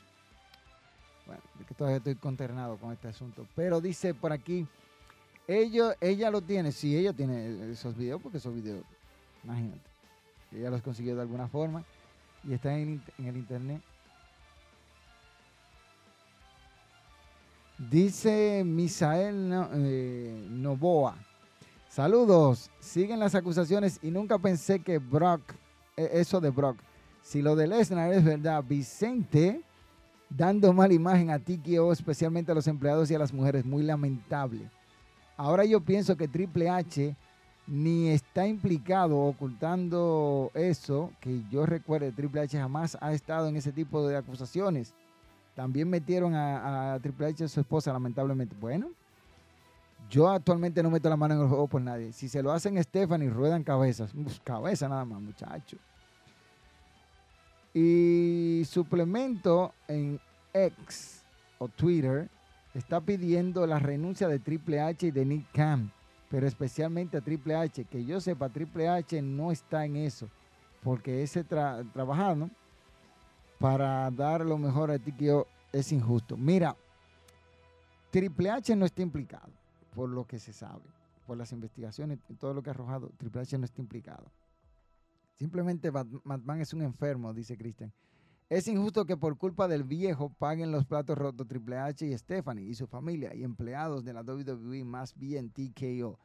Bueno, 1.27 1.42
que 1.66 1.74
todavía 1.74 1.98
estoy 1.98 2.14
consternado 2.14 2.77
con 2.79 2.92
este 2.92 3.09
asunto. 3.09 3.46
Pero 3.55 3.81
dice 3.81 4.14
por 4.14 4.33
aquí, 4.33 4.66
ella, 5.46 5.94
ella 6.01 6.31
lo 6.31 6.40
tiene, 6.40 6.72
sí, 6.72 6.96
ella 6.96 7.12
tiene 7.12 7.70
esos 7.70 7.96
videos, 7.96 8.20
porque 8.22 8.38
esos 8.38 8.55
videos, 8.55 8.85
imagínate, 9.44 9.81
ella 10.53 10.70
los 10.70 10.83
consiguió 10.83 11.14
de 11.14 11.22
alguna 11.22 11.48
forma 11.48 11.85
y 12.44 12.55
están 12.55 12.74
en, 12.74 13.03
el 13.18 13.37
internet. 13.37 13.83
Dice 17.79 18.62
Misael 18.64 19.51
eh, 19.74 20.46
Novoa. 20.51 21.16
Saludos. 21.98 22.70
Siguen 22.78 23.18
las 23.18 23.34
acusaciones 23.34 23.98
y 24.04 24.12
nunca 24.12 24.38
pensé 24.38 24.78
que 24.78 24.98
Brock, 24.98 25.42
e, 25.96 26.08
eso 26.12 26.40
de 26.40 26.50
Brock, 26.50 26.78
si 27.22 27.42
lo 27.42 27.56
de 27.56 27.66
Lesnar 27.66 28.12
es 28.12 28.22
verdad, 28.22 28.62
Vicente 28.62 29.62
dando 30.30 30.72
mala 30.72 30.94
imagen 30.94 31.28
a 31.30 31.40
TKO, 31.40 31.90
especialmente 31.90 32.52
a 32.52 32.54
los 32.54 32.68
empleados 32.68 33.11
y 33.11 33.16
a 33.16 33.18
las 33.18 33.32
mujeres, 33.32 33.64
muy 33.64 33.82
lamentable. 33.82 34.70
Ahora 35.37 35.64
yo 35.64 35.80
pienso 35.80 36.16
que 36.16 36.28
Triple 36.28 36.70
H 36.70 37.16
ni 37.66 38.11
está 38.11 38.46
implicado 38.46 39.18
ocultando 39.18 40.52
eso, 40.54 41.11
que 41.18 41.42
yo 41.50 41.66
recuerde, 41.66 42.12
Triple 42.12 42.42
H 42.42 42.56
jamás 42.56 42.96
ha 43.00 43.12
estado 43.12 43.48
en 43.48 43.56
ese 43.56 43.72
tipo 43.72 44.06
de 44.06 44.16
acusaciones. 44.16 44.94
También 45.56 45.90
metieron 45.90 46.37
a, 46.37 46.96
Triple 47.02 47.26
H 47.26 47.42
a 47.42 47.48
su 47.48 47.58
esposa, 47.58 47.92
lamentablemente. 47.92 48.54
Bueno, 48.61 48.90
yo 50.10 50.28
actualmente 50.28 50.82
no 50.82 50.90
meto 50.90 51.08
la 51.08 51.16
mano 51.16 51.34
en 51.34 51.40
el 51.42 51.48
juego 51.48 51.66
por 51.68 51.80
nadie. 51.80 52.12
Si 52.12 52.28
se 52.28 52.42
lo 52.42 52.52
hacen 52.52 52.82
Stephanie, 52.82 53.30
ruedan 53.30 53.64
cabezas. 53.64 54.12
cabeza 54.44 54.88
nada 54.88 55.04
más, 55.04 55.20
muchacho. 55.20 55.76
Y 57.74 58.62
suplemento 58.64 59.72
en 59.86 60.20
X 60.52 61.22
o 61.58 61.68
Twitter 61.68 62.28
está 62.74 63.00
pidiendo 63.00 63.66
la 63.66 63.78
renuncia 63.78 64.28
de 64.28 64.38
Triple 64.38 64.80
H 64.80 65.06
y 65.06 65.10
de 65.10 65.24
Nick 65.24 65.52
Khan 65.52 65.92
pero 66.30 66.46
especialmente 66.46 67.16
a 67.16 67.20
Triple 67.20 67.56
H, 67.56 67.84
que 67.84 68.04
yo 68.04 68.20
sepa, 68.20 68.48
Triple 68.48 68.88
H 68.88 69.20
no 69.22 69.50
está 69.50 69.84
en 69.84 69.96
eso, 69.96 70.28
porque 70.82 71.22
ese 71.22 71.42
trabajando 71.44 72.50
para 73.58 74.10
dar 74.10 74.44
lo 74.44 74.58
mejor 74.58 74.90
a 74.90 74.98
que 74.98 75.42
es 75.72 75.92
injusto. 75.92 76.36
Mira, 76.36 76.76
Triple 78.10 78.50
H 78.50 78.76
no 78.76 78.86
está 78.86 79.02
implicado, 79.02 79.50
por 79.98 80.11
lo 80.11 80.28
que 80.28 80.38
se 80.38 80.52
sabe, 80.52 80.84
por 81.26 81.37
las 81.37 81.50
investigaciones 81.50 82.20
todo 82.38 82.54
lo 82.54 82.62
que 82.62 82.70
ha 82.70 82.72
arrojado, 82.72 83.11
Triple 83.16 83.40
H 83.40 83.58
no 83.58 83.64
está 83.64 83.80
implicado. 83.80 84.30
Simplemente 85.34 85.90
Batman 85.90 86.61
es 86.61 86.72
un 86.72 86.82
enfermo, 86.82 87.34
dice 87.34 87.58
Christian. 87.58 87.92
Es 88.48 88.68
injusto 88.68 89.04
que 89.06 89.16
por 89.16 89.37
culpa 89.37 89.66
del 89.66 89.82
viejo 89.82 90.32
paguen 90.38 90.70
los 90.70 90.87
platos 90.87 91.18
rotos 91.18 91.48
Triple 91.48 91.78
H 91.78 92.06
y 92.06 92.16
Stephanie 92.16 92.68
y 92.68 92.76
su 92.76 92.87
familia 92.87 93.34
y 93.34 93.42
empleados 93.42 94.04
de 94.04 94.12
la 94.12 94.22
WWE 94.22 94.84
más 94.84 95.18
bien 95.18 95.50
TKO. 95.50 96.16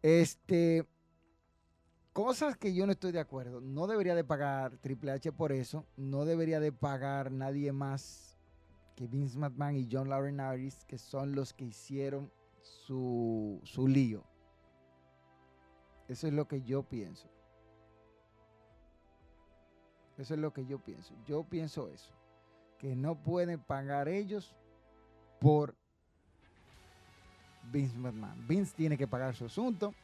Este, 0.00 0.86
cosas 2.12 2.56
que 2.56 2.72
yo 2.72 2.86
no 2.86 2.92
estoy 2.92 3.10
de 3.10 3.18
acuerdo. 3.18 3.60
No 3.60 3.88
debería 3.88 4.14
de 4.14 4.22
pagar 4.22 4.78
Triple 4.78 5.10
H 5.10 5.32
por 5.32 5.50
eso. 5.50 5.84
No 5.96 6.24
debería 6.24 6.60
de 6.60 6.70
pagar 6.70 7.32
nadie 7.32 7.72
más 7.72 8.27
que 8.98 9.06
Vince 9.06 9.38
McMahon 9.38 9.76
y 9.76 9.88
John 9.88 10.08
Laurinaitis, 10.08 10.82
que 10.82 10.98
son 10.98 11.32
los 11.32 11.52
que 11.52 11.66
hicieron 11.66 12.32
su, 12.62 13.60
su 13.62 13.86
lío. 13.86 14.24
Eso 16.08 16.26
es 16.26 16.32
lo 16.32 16.48
que 16.48 16.62
yo 16.62 16.82
pienso. 16.82 17.28
Eso 20.16 20.34
es 20.34 20.40
lo 20.40 20.52
que 20.52 20.66
yo 20.66 20.80
pienso. 20.80 21.14
Yo 21.24 21.44
pienso 21.44 21.88
eso. 21.88 22.12
Que 22.76 22.96
no 22.96 23.14
pueden 23.14 23.60
pagar 23.60 24.08
ellos 24.08 24.56
por 25.38 25.76
Vince 27.70 27.96
McMahon. 27.96 28.48
Vince 28.48 28.74
tiene 28.76 28.98
que 28.98 29.06
pagar 29.06 29.36
su 29.36 29.44
asunto. 29.44 29.94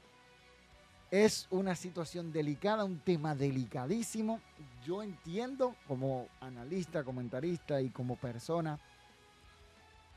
Es 1.15 1.47
una 1.49 1.77
situación 1.77 2.33
delicada, 2.33 2.85
un 2.85 2.99
tema 2.99 3.37
delicadísimo. 3.37 4.41
Yo 4.85 5.01
entiendo 5.01 5.77
como 5.87 6.27
analista, 6.41 7.05
comentarista 7.05 7.81
y 7.81 7.91
como 7.91 8.17
persona 8.17 8.81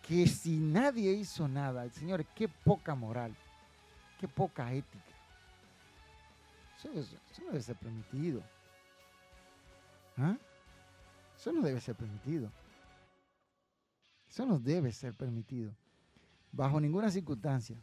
que 0.02 0.26
si 0.26 0.58
nadie 0.58 1.12
hizo 1.14 1.48
nada, 1.48 1.88
señores, 1.92 2.26
qué 2.34 2.48
poca 2.48 2.96
moral, 2.96 3.32
qué 4.20 4.28
poca 4.28 4.74
ética. 4.74 5.14
Eso, 6.78 6.90
no 7.44 7.52
debe 7.52 7.62
ser 7.62 7.76
permitido. 7.76 8.42
¿Ah? 10.18 10.36
Eso 11.38 11.52
no 11.52 11.62
debe 11.62 11.80
ser 11.80 11.94
permitido. 11.94 12.52
Eso 14.28 14.48
no 14.48 14.58
debe 14.58 14.92
ser 14.92 15.14
permitido. 15.14 15.72
Bajo 16.52 16.82
ninguna 16.82 17.12
circunstancia. 17.12 17.78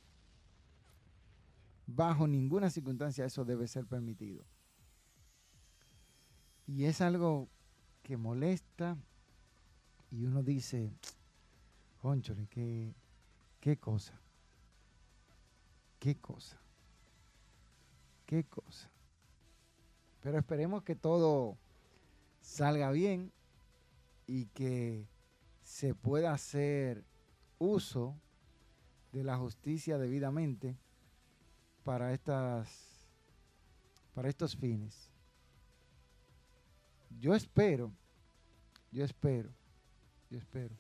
Bajo 1.86 2.26
ninguna 2.26 2.70
circunstancia 2.70 3.24
eso 3.24 3.44
debe 3.44 3.68
ser 3.68 3.86
permitido. 3.86 4.44
Y 6.66 6.84
es 6.84 7.00
algo 7.00 7.48
que 8.02 8.16
molesta 8.16 8.96
y 10.10 10.24
uno 10.24 10.42
dice, 10.42 10.92
conchole, 12.00 12.46
qué, 12.46 12.94
qué 13.60 13.76
cosa. 13.76 14.18
Qué 15.98 16.16
cosa. 16.16 16.60
Qué 18.26 18.44
cosa. 18.44 18.90
Pero 20.20 20.38
esperemos 20.38 20.82
que 20.82 20.96
todo 20.96 21.58
salga 22.40 22.90
bien 22.90 23.32
y 24.26 24.46
que 24.46 25.06
se 25.62 25.94
pueda 25.94 26.32
hacer 26.32 27.04
uso 27.58 28.16
de 29.12 29.24
la 29.24 29.36
justicia 29.36 29.98
debidamente 29.98 30.76
para 31.84 32.12
estas 32.12 32.94
para 34.14 34.28
estos 34.28 34.56
fines. 34.56 35.10
Yo 37.20 37.34
espero, 37.34 37.92
yo 38.90 39.04
espero, 39.04 39.50
yo 40.30 40.38
espero 40.38 40.76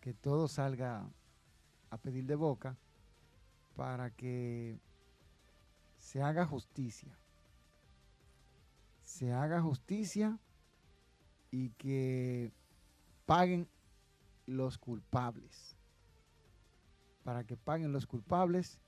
que 0.00 0.14
todo 0.14 0.48
salga 0.48 1.08
a 1.90 1.98
pedir 1.98 2.24
de 2.26 2.34
boca 2.34 2.76
para 3.74 4.10
que 4.10 4.78
se 5.96 6.22
haga 6.22 6.46
justicia. 6.46 7.16
Se 9.02 9.32
haga 9.32 9.60
justicia 9.60 10.38
y 11.50 11.70
que 11.70 12.52
paguen 13.26 13.68
los 14.46 14.78
culpables. 14.78 15.76
Para 17.22 17.44
que 17.44 17.56
paguen 17.56 17.92
los 17.92 18.06
culpables 18.06 18.78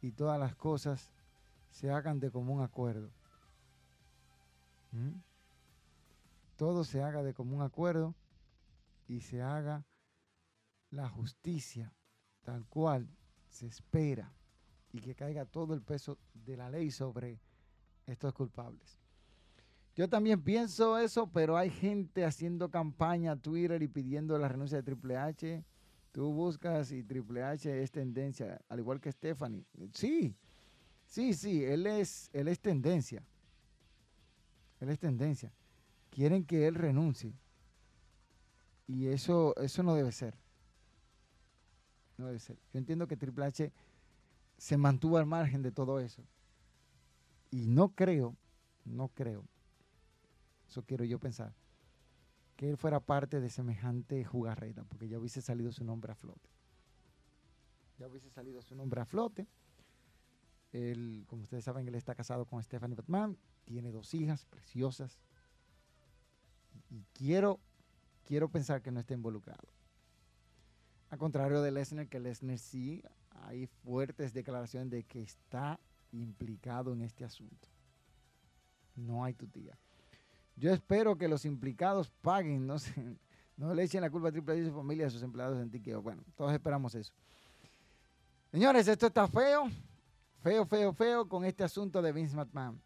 y 0.00 0.12
todas 0.12 0.38
las 0.38 0.54
cosas 0.54 1.12
se 1.70 1.90
hagan 1.90 2.20
de 2.20 2.30
común 2.30 2.62
acuerdo. 2.62 3.10
¿Mm? 4.92 5.20
Todo 6.56 6.84
se 6.84 7.02
haga 7.02 7.22
de 7.22 7.34
común 7.34 7.62
acuerdo 7.62 8.14
y 9.08 9.20
se 9.20 9.42
haga 9.42 9.84
la 10.90 11.08
justicia 11.08 11.92
tal 12.42 12.64
cual 12.66 13.08
se 13.48 13.66
espera 13.66 14.32
y 14.92 15.00
que 15.00 15.14
caiga 15.14 15.44
todo 15.44 15.74
el 15.74 15.82
peso 15.82 16.18
de 16.32 16.56
la 16.56 16.70
ley 16.70 16.90
sobre 16.90 17.40
estos 18.06 18.32
culpables. 18.32 19.00
Yo 19.94 20.08
también 20.08 20.42
pienso 20.42 20.98
eso, 20.98 21.26
pero 21.32 21.56
hay 21.56 21.70
gente 21.70 22.24
haciendo 22.24 22.70
campaña 22.70 23.32
a 23.32 23.36
Twitter 23.36 23.82
y 23.82 23.88
pidiendo 23.88 24.38
la 24.38 24.48
renuncia 24.48 24.76
de 24.76 24.82
Triple 24.82 25.16
H. 25.16 25.64
Tú 26.16 26.32
buscas 26.32 26.92
y 26.92 27.02
Triple 27.02 27.42
H 27.42 27.82
es 27.82 27.90
tendencia, 27.90 28.58
al 28.70 28.78
igual 28.78 29.02
que 29.02 29.12
Stephanie. 29.12 29.66
Sí, 29.92 30.34
sí, 31.04 31.34
sí, 31.34 31.62
él 31.62 31.86
es, 31.86 32.30
él 32.32 32.48
es 32.48 32.58
tendencia. 32.58 33.22
Él 34.80 34.88
es 34.88 34.98
tendencia. 34.98 35.52
Quieren 36.08 36.46
que 36.46 36.66
él 36.66 36.74
renuncie. 36.74 37.34
Y 38.86 39.08
eso, 39.08 39.54
eso 39.56 39.82
no 39.82 39.94
debe 39.94 40.10
ser. 40.10 40.34
No 42.16 42.28
debe 42.28 42.38
ser. 42.38 42.56
Yo 42.72 42.78
entiendo 42.78 43.06
que 43.06 43.18
Triple 43.18 43.44
H 43.44 43.70
se 44.56 44.76
mantuvo 44.78 45.18
al 45.18 45.26
margen 45.26 45.60
de 45.60 45.70
todo 45.70 46.00
eso. 46.00 46.22
Y 47.50 47.66
no 47.66 47.90
creo, 47.90 48.34
no 48.86 49.08
creo 49.08 49.44
eso 50.68 50.82
quiero 50.84 51.04
yo 51.04 51.18
pensar. 51.18 51.52
Que 52.56 52.70
él 52.70 52.76
fuera 52.76 53.00
parte 53.00 53.40
de 53.40 53.50
semejante 53.50 54.24
jugarreta, 54.24 54.84
porque 54.84 55.08
ya 55.08 55.18
hubiese 55.18 55.42
salido 55.42 55.72
su 55.72 55.84
nombre 55.84 56.12
a 56.12 56.14
flote. 56.14 56.48
Ya 57.98 58.08
hubiese 58.08 58.30
salido 58.30 58.62
su 58.62 58.74
nombre 58.74 59.00
a 59.00 59.04
flote. 59.04 59.46
Él, 60.72 61.24
como 61.26 61.42
ustedes 61.42 61.64
saben, 61.64 61.86
él 61.86 61.94
está 61.94 62.14
casado 62.14 62.44
con 62.44 62.62
Stephanie 62.62 62.96
Batman, 62.96 63.38
tiene 63.64 63.90
dos 63.90 64.12
hijas 64.14 64.44
preciosas. 64.44 65.18
Y 66.90 67.04
quiero, 67.14 67.60
quiero 68.24 68.48
pensar 68.50 68.82
que 68.82 68.90
no 68.90 69.00
está 69.00 69.14
involucrado. 69.14 69.68
A 71.10 71.16
contrario 71.16 71.62
de 71.62 71.70
Lesnar, 71.70 72.08
que 72.08 72.20
Lesnar 72.20 72.58
sí 72.58 73.02
hay 73.30 73.66
fuertes 73.66 74.32
declaraciones 74.32 74.90
de 74.90 75.04
que 75.04 75.22
está 75.22 75.78
implicado 76.12 76.92
en 76.92 77.02
este 77.02 77.24
asunto. 77.24 77.68
No 78.94 79.24
hay 79.24 79.34
tu 79.34 79.46
tía. 79.46 79.78
Yo 80.56 80.72
espero 80.72 81.16
que 81.16 81.28
los 81.28 81.44
implicados 81.44 82.10
paguen, 82.22 82.66
no 82.66 82.76
No 83.56 83.74
le 83.74 83.84
echen 83.84 84.02
la 84.02 84.10
culpa 84.10 84.28
a 84.28 84.32
Triple 84.32 84.52
H 84.52 84.62
y 84.62 84.66
su 84.66 84.74
familia 84.74 85.04
y 85.04 85.06
a 85.06 85.10
sus 85.10 85.22
empleados 85.22 85.58
en 85.58 85.70
tiqueo. 85.70 86.02
Bueno, 86.02 86.22
todos 86.36 86.52
esperamos 86.52 86.94
eso. 86.94 87.12
Señores, 88.50 88.86
esto 88.86 89.06
está 89.06 89.26
feo. 89.26 89.70
Feo, 90.42 90.66
feo, 90.66 90.92
feo 90.92 91.28
con 91.28 91.44
este 91.44 91.64
asunto 91.64 92.02
de 92.02 92.12
Vince 92.12 92.36
McMahon. 92.36 92.80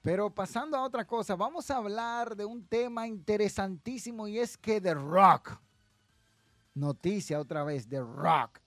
Pero 0.00 0.34
pasando 0.34 0.76
a 0.76 0.82
otra 0.82 1.06
cosa, 1.06 1.36
vamos 1.36 1.70
a 1.70 1.76
hablar 1.76 2.34
de 2.34 2.44
un 2.44 2.66
tema 2.66 3.06
interesantísimo 3.06 4.26
y 4.26 4.38
es 4.38 4.56
que 4.56 4.80
The 4.80 4.94
Rock, 4.94 5.60
noticia 6.74 7.38
otra 7.38 7.62
vez, 7.62 7.86
The 7.86 8.00
Rock, 8.00 8.58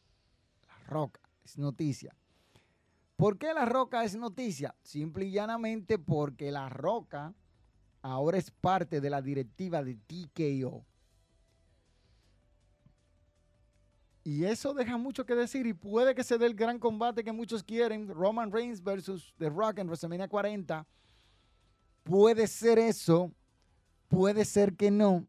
la 0.67 0.77
roca 0.87 1.19
es 1.43 1.57
noticia. 1.57 2.15
¿Por 3.15 3.37
qué 3.37 3.53
la 3.53 3.65
roca 3.65 4.03
es 4.03 4.15
noticia? 4.15 4.75
Simple 4.83 5.25
y 5.25 5.31
llanamente 5.31 5.97
porque 5.97 6.51
la 6.51 6.67
roca 6.69 7.33
ahora 8.01 8.37
es 8.37 8.51
parte 8.51 8.99
de 8.99 9.09
la 9.09 9.21
directiva 9.21 9.83
de 9.83 9.95
TKO. 9.95 10.85
Y 14.23 14.43
eso 14.43 14.73
deja 14.73 14.97
mucho 14.97 15.25
que 15.25 15.35
decir 15.35 15.67
y 15.67 15.73
puede 15.73 16.15
que 16.15 16.23
se 16.23 16.37
dé 16.37 16.47
el 16.47 16.55
gran 16.55 16.79
combate 16.79 17.23
que 17.23 17.31
muchos 17.31 17.63
quieren, 17.63 18.07
Roman 18.07 18.51
Reigns 18.51 18.83
versus 18.83 19.33
The 19.37 19.49
Rock 19.49 19.79
en 19.79 19.87
WrestleMania 19.87 20.27
40. 20.27 20.85
Puede 22.03 22.47
ser 22.47 22.79
eso, 22.79 23.31
puede 24.09 24.43
ser 24.43 24.75
que 24.75 24.89
no. 24.89 25.27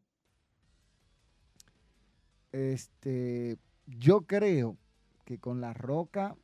Este, 2.53 3.59
yo 3.87 4.23
creo 4.23 4.79
que 5.27 5.39
con 5.39 5.61
La 5.61 5.75
Roca 5.75 6.37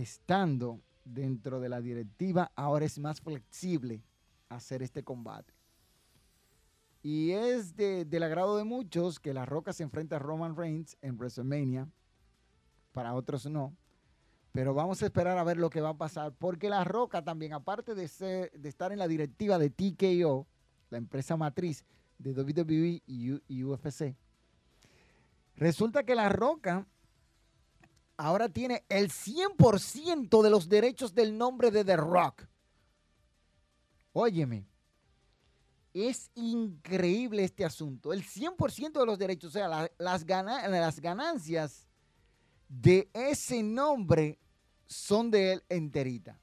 estando 0.00 0.80
dentro 1.04 1.60
de 1.60 1.68
la 1.68 1.80
directiva, 1.80 2.50
ahora 2.54 2.84
es 2.84 2.98
más 2.98 3.20
flexible 3.20 4.02
hacer 4.48 4.82
este 4.82 5.02
combate. 5.02 5.54
Y 7.02 7.30
es 7.30 7.76
del 7.76 8.22
agrado 8.22 8.56
de 8.56 8.64
muchos 8.64 9.20
que 9.20 9.32
La 9.32 9.46
Roca 9.46 9.72
se 9.72 9.84
enfrenta 9.84 10.16
a 10.16 10.18
Roman 10.18 10.56
Reigns 10.56 10.96
en 11.02 11.16
WrestleMania. 11.16 11.88
Para 12.90 13.14
otros 13.14 13.46
no. 13.46 13.76
Pero 14.50 14.74
vamos 14.74 15.02
a 15.02 15.06
esperar 15.06 15.38
a 15.38 15.44
ver 15.44 15.56
lo 15.56 15.70
que 15.70 15.80
va 15.80 15.90
a 15.90 15.96
pasar. 15.96 16.32
Porque 16.32 16.68
La 16.68 16.82
Roca 16.82 17.22
también, 17.22 17.52
aparte 17.52 17.94
de, 17.94 18.02
estar 18.04 18.90
en 18.90 18.98
la 18.98 19.06
directiva 19.06 19.58
de 19.58 19.70
TKO, 19.70 20.48
la 20.90 20.98
empresa 20.98 21.36
matriz 21.36 21.84
de 22.18 22.32
WWE 22.32 23.02
y, 23.06 23.62
UFC, 23.62 24.16
resulta 25.54 26.02
que 26.02 26.16
La 26.16 26.28
Roca 26.28 26.86
ahora 28.16 28.48
tiene 28.48 28.84
el 28.88 29.10
100% 29.10 30.42
de 30.42 30.50
los 30.50 30.68
derechos 30.68 31.14
del 31.14 31.36
nombre 31.36 31.70
de 31.70 31.84
The 31.84 31.96
Rock. 31.96 32.46
Óyeme, 34.12 34.66
es 35.92 36.30
increíble 36.34 37.44
este 37.44 37.64
asunto. 37.64 38.12
El 38.12 38.22
100% 38.22 38.98
de 38.98 39.06
los 39.06 39.18
derechos, 39.18 39.50
o 39.50 39.52
sea, 39.52 39.68
las, 39.68 39.90
las 39.98 41.00
ganancias 41.00 41.86
de 42.68 43.08
ese 43.12 43.62
nombre 43.62 44.38
son 44.86 45.30
de 45.30 45.54
él 45.54 45.64
enterita. 45.68 46.40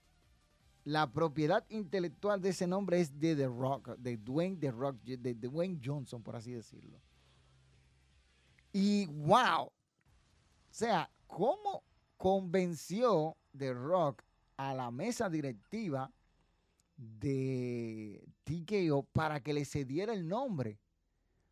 La 0.85 1.11
propiedad 1.11 1.65
intelectual 1.69 2.41
de 2.41 2.49
ese 2.49 2.67
nombre 2.67 2.99
es 2.99 3.17
de 3.17 3.35
The 3.35 3.47
Rock, 3.47 3.95
de 3.97 4.17
Dwayne 4.17 4.57
The 4.57 4.71
Rock, 4.71 4.97
de 5.03 5.33
Dwayne 5.33 5.79
Johnson, 5.83 6.21
por 6.21 6.35
así 6.35 6.51
decirlo. 6.51 6.99
Y 8.73 9.05
wow, 9.05 9.65
o 10.73 10.75
sea, 10.75 11.09
¿cómo 11.33 11.83
convenció 12.17 13.35
The 13.57 13.73
Rock 13.73 14.23
a 14.55 14.73
la 14.73 14.91
mesa 14.91 15.29
directiva 15.29 16.11
de 16.95 18.23
TKO 18.43 19.03
para 19.11 19.41
que 19.41 19.53
le 19.53 19.65
cediera 19.65 20.13
el 20.13 20.27
nombre. 20.27 20.79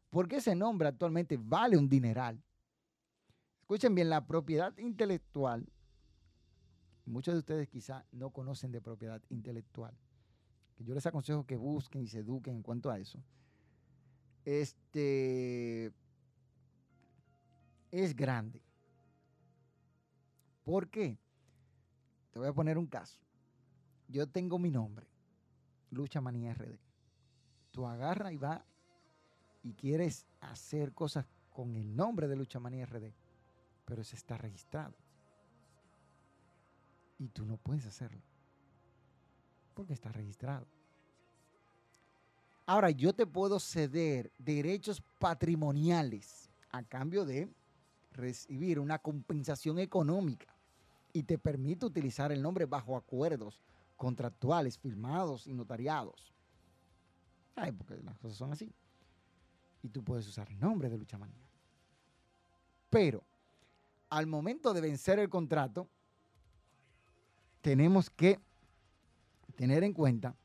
Porque 0.09 0.37
ese 0.37 0.55
nombre 0.55 0.87
actualmente 0.87 1.37
vale 1.41 1.77
un 1.77 1.89
dineral. 1.89 2.41
Escuchen 3.61 3.95
bien, 3.95 4.09
la 4.09 4.27
propiedad 4.27 4.77
intelectual, 4.77 5.67
muchos 7.05 7.33
de 7.33 7.39
ustedes 7.39 7.67
quizá 7.69 8.05
no 8.11 8.29
conocen 8.31 8.71
de 8.71 8.81
propiedad 8.81 9.21
intelectual. 9.29 9.97
Yo 10.77 10.93
les 10.93 11.05
aconsejo 11.05 11.45
que 11.45 11.57
busquen 11.57 12.03
y 12.03 12.07
se 12.07 12.19
eduquen 12.19 12.55
en 12.55 12.63
cuanto 12.63 12.89
a 12.89 12.99
eso. 12.99 13.23
Este 14.43 15.91
es 17.91 18.15
grande. 18.15 18.61
¿Por 20.63 20.89
qué? 20.89 21.17
Te 22.31 22.39
voy 22.39 22.47
a 22.47 22.53
poner 22.53 22.77
un 22.77 22.87
caso. 22.87 23.19
Yo 24.07 24.27
tengo 24.27 24.59
mi 24.59 24.71
nombre 24.71 25.07
Lucha 25.91 26.21
Manía 26.21 26.53
RD. 26.53 26.77
Tú 27.71 27.85
agarras 27.85 28.33
y 28.33 28.37
vas 28.37 28.61
y 29.63 29.73
quieres 29.73 30.25
hacer 30.39 30.93
cosas 30.93 31.25
con 31.51 31.75
el 31.75 31.95
nombre 31.95 32.27
de 32.27 32.35
Lucha 32.35 32.59
Manía 32.59 32.85
RD, 32.85 33.13
pero 33.85 34.01
ese 34.01 34.15
está 34.15 34.37
registrado. 34.37 34.95
Y 37.19 37.27
tú 37.29 37.45
no 37.45 37.57
puedes 37.57 37.85
hacerlo. 37.85 38.21
Porque 39.73 39.93
está 39.93 40.11
registrado. 40.11 40.65
Ahora, 42.65 42.89
yo 42.89 43.13
te 43.13 43.25
puedo 43.25 43.59
ceder 43.59 44.31
derechos 44.37 45.01
patrimoniales 45.19 46.49
a 46.71 46.83
cambio 46.83 47.25
de 47.25 47.49
recibir 48.13 48.79
una 48.79 48.99
compensación 48.99 49.79
económica 49.79 50.50
y 51.13 51.23
te 51.23 51.37
permite 51.37 51.85
utilizar 51.85 52.31
el 52.31 52.41
nombre 52.41 52.65
bajo 52.65 52.95
acuerdos 52.95 53.61
contractuales, 53.95 54.77
firmados 54.77 55.47
y 55.47 55.53
notariados. 55.53 56.33
Ay, 57.55 57.71
porque 57.71 57.97
las 58.03 58.17
cosas 58.17 58.37
son 58.37 58.51
así. 58.51 58.73
Y 59.83 59.89
tú 59.89 60.03
puedes 60.03 60.27
usar 60.27 60.49
el 60.49 60.59
nombre 60.59 60.89
de 60.89 60.97
Lucha 60.97 61.17
Manía. 61.17 61.47
Pero 62.89 63.23
al 64.09 64.27
momento 64.27 64.73
de 64.73 64.81
vencer 64.81 65.19
el 65.19 65.29
contrato, 65.29 65.87
tenemos 67.61 68.09
que 68.09 68.39
tener 69.55 69.83
en 69.83 69.93
cuenta 69.93 70.35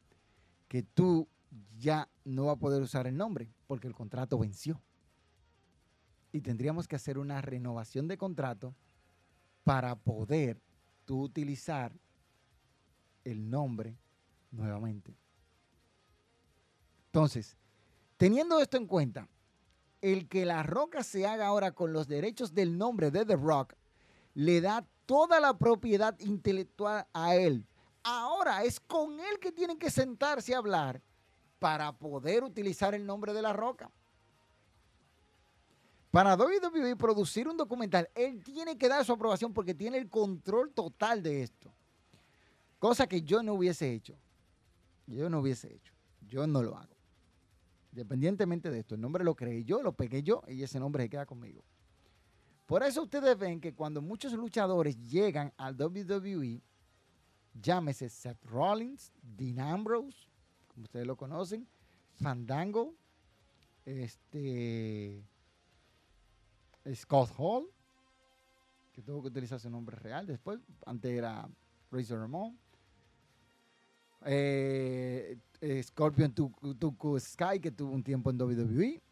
que 0.69 0.83
tú 0.83 1.29
ya 1.79 2.09
no 2.25 2.47
vas 2.47 2.57
a 2.57 2.61
poder 2.61 2.83
usar 2.83 3.07
el 3.07 3.17
nombre 3.17 3.51
porque 3.67 3.89
el 3.89 3.95
contrato 3.95 4.39
venció. 4.39 4.81
Y 6.33 6.43
tendríamos 6.43 6.87
que 6.87 6.97
hacer 6.97 7.19
una 7.19 7.41
renovación 7.41 8.09
de 8.09 8.19
contrato 8.19 8.75
para 9.67 9.97
poder 9.97 10.63
tú 11.05 11.23
utilizar 11.23 11.93
el 13.25 13.51
nombre 13.51 13.99
nuevamente. 14.53 15.19
Entonces, 17.07 17.57
teniendo 18.17 18.61
esto 18.61 18.77
en 18.77 18.87
cuenta, 18.87 19.29
el 20.03 20.29
que 20.29 20.45
la 20.45 20.63
roca 20.63 21.03
se 21.03 21.27
haga 21.27 21.49
ahora 21.49 21.73
con 21.73 21.93
los 21.93 22.07
derechos 22.07 22.55
del 22.55 22.79
nombre 22.79 23.11
de 23.11 23.27
The 23.27 23.35
Rock 23.35 23.75
le 24.35 24.61
da 24.61 24.87
toda 25.05 25.41
la 25.41 25.59
propiedad 25.59 26.17
intelectual 26.21 27.09
a 27.13 27.35
él. 27.35 27.67
Ahora 28.05 28.63
es 28.63 28.79
con 28.79 29.19
él 29.19 29.41
que 29.41 29.51
tienen 29.51 29.81
que 29.81 29.91
sentarse 29.91 30.55
a 30.55 30.59
hablar 30.59 31.03
para 31.59 31.91
poder 31.91 32.45
utilizar 32.45 32.95
el 32.95 33.05
nombre 33.05 33.33
de 33.33 33.43
la 33.43 33.53
roca. 33.53 33.91
Para 36.17 36.35
WWE 36.35 36.97
producir 36.97 37.47
un 37.47 37.59
documental, 37.59 38.09
él 38.15 38.43
tiene 38.43 38.79
que 38.79 38.89
dar 38.89 39.05
su 39.05 39.13
aprobación 39.13 39.53
porque 39.53 39.75
tiene 39.75 39.99
el 39.99 40.09
control 40.09 40.73
total 40.73 41.23
de 41.23 41.43
esto. 41.43 41.71
Cosa 42.79 43.07
que 43.07 43.21
yo 43.21 43.43
no 43.43 43.53
hubiese 43.53 43.93
hecho. 43.93 44.17
Yo 45.07 45.29
no 45.29 45.41
hubiese 45.41 45.75
hecho. 45.75 45.93
Yo 46.27 46.47
no 46.47 46.63
lo 46.63 46.75
hago. 46.79 46.97
Independientemente 47.93 48.71
de 48.71 48.79
esto, 48.79 48.95
el 48.95 49.03
nombre 49.03 49.25
lo 49.25 49.35
creé 49.35 49.63
yo, 49.65 49.83
lo 49.83 49.93
pegué 49.93 50.23
yo 50.23 50.43
y 50.49 50.63
ese 50.63 50.81
nombre 50.81 51.03
se 51.03 51.11
queda 51.11 51.27
conmigo. 51.27 51.63
Por 52.65 52.83
eso 52.83 53.03
ustedes 53.03 53.37
ven 53.37 53.61
que 53.61 53.75
cuando 53.75 54.01
muchos 54.01 54.33
luchadores 54.33 54.99
llegan 54.99 55.53
al 55.59 55.77
WWE, 55.79 56.63
llámese 57.61 58.09
Seth 58.09 58.43
Rollins, 58.47 59.13
Dean 59.21 59.61
Ambrose, 59.61 60.31
como 60.69 60.85
ustedes 60.85 61.07
lo 61.07 61.19
conocen, 61.19 61.69
Fandango, 62.15 62.95
este, 63.85 65.23
Scott 66.95 67.33
Hall, 67.37 67.69
que 68.93 69.03
tuvo 69.03 69.23
que 69.23 69.29
utilizar 69.29 69.59
su 69.59 69.69
nombre 69.69 69.97
real 69.97 70.27
después, 70.27 70.61
antes 70.85 71.11
era 71.11 71.49
Razor 71.91 72.21
Ramon, 72.21 72.59
eh, 74.25 75.39
eh, 75.61 75.83
Scorpion 75.83 76.33
Tuku 76.33 77.19
Sky, 77.21 77.61
que 77.61 77.71
tuvo 77.71 77.93
un 77.93 78.03
tiempo 78.03 78.31
en 78.31 78.41
WWE. 78.41 79.03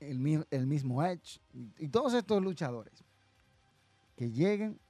El, 0.00 0.66
mismo 0.66 1.02
Edge. 1.04 1.40
Y, 1.78 1.88
todos 1.88 2.12
estos 2.14 2.42
luchadores 2.42 3.04
que 4.16 4.30
lleguen, 4.30 4.80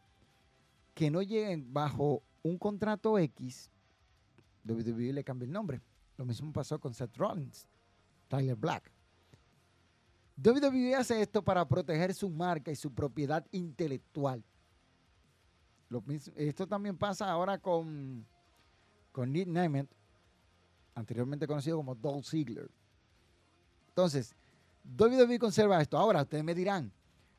que 0.94 1.10
no 1.10 1.20
lleguen 1.20 1.72
bajo 1.72 2.22
un 2.42 2.58
contrato 2.58 3.18
X, 3.18 3.70
WWE 4.64 5.12
le 5.12 5.24
cambia 5.24 5.46
el 5.46 5.52
nombre. 5.52 5.80
Lo 6.16 6.24
mismo 6.24 6.52
pasó 6.52 6.80
con 6.80 6.94
Seth 6.94 7.16
Rollins, 7.16 7.66
Tyler 8.28 8.56
Black. 8.56 8.91
WWE 10.44 10.94
hace 10.94 11.20
esto 11.20 11.42
para 11.42 11.66
proteger 11.66 12.14
su 12.14 12.28
marca 12.28 12.70
y 12.70 12.76
su 12.76 12.92
propiedad 12.92 13.46
intelectual. 13.52 14.42
esto 16.36 16.66
también 16.66 16.96
pasa 16.96 17.30
ahora 17.30 17.58
con 17.58 18.26
con 19.12 19.30
Nick 19.30 19.46
Nemeth, 19.46 19.88
anteriormente 20.94 21.46
conocido 21.46 21.76
como 21.76 21.94
Dolph 21.94 22.26
Ziggler. 22.26 22.70
Entonces, 23.88 24.34
WWE 24.98 25.38
conserva 25.38 25.80
esto. 25.80 25.98
Ahora 25.98 26.22
ustedes 26.22 26.42
me 26.42 26.54
dirán, 26.54 26.90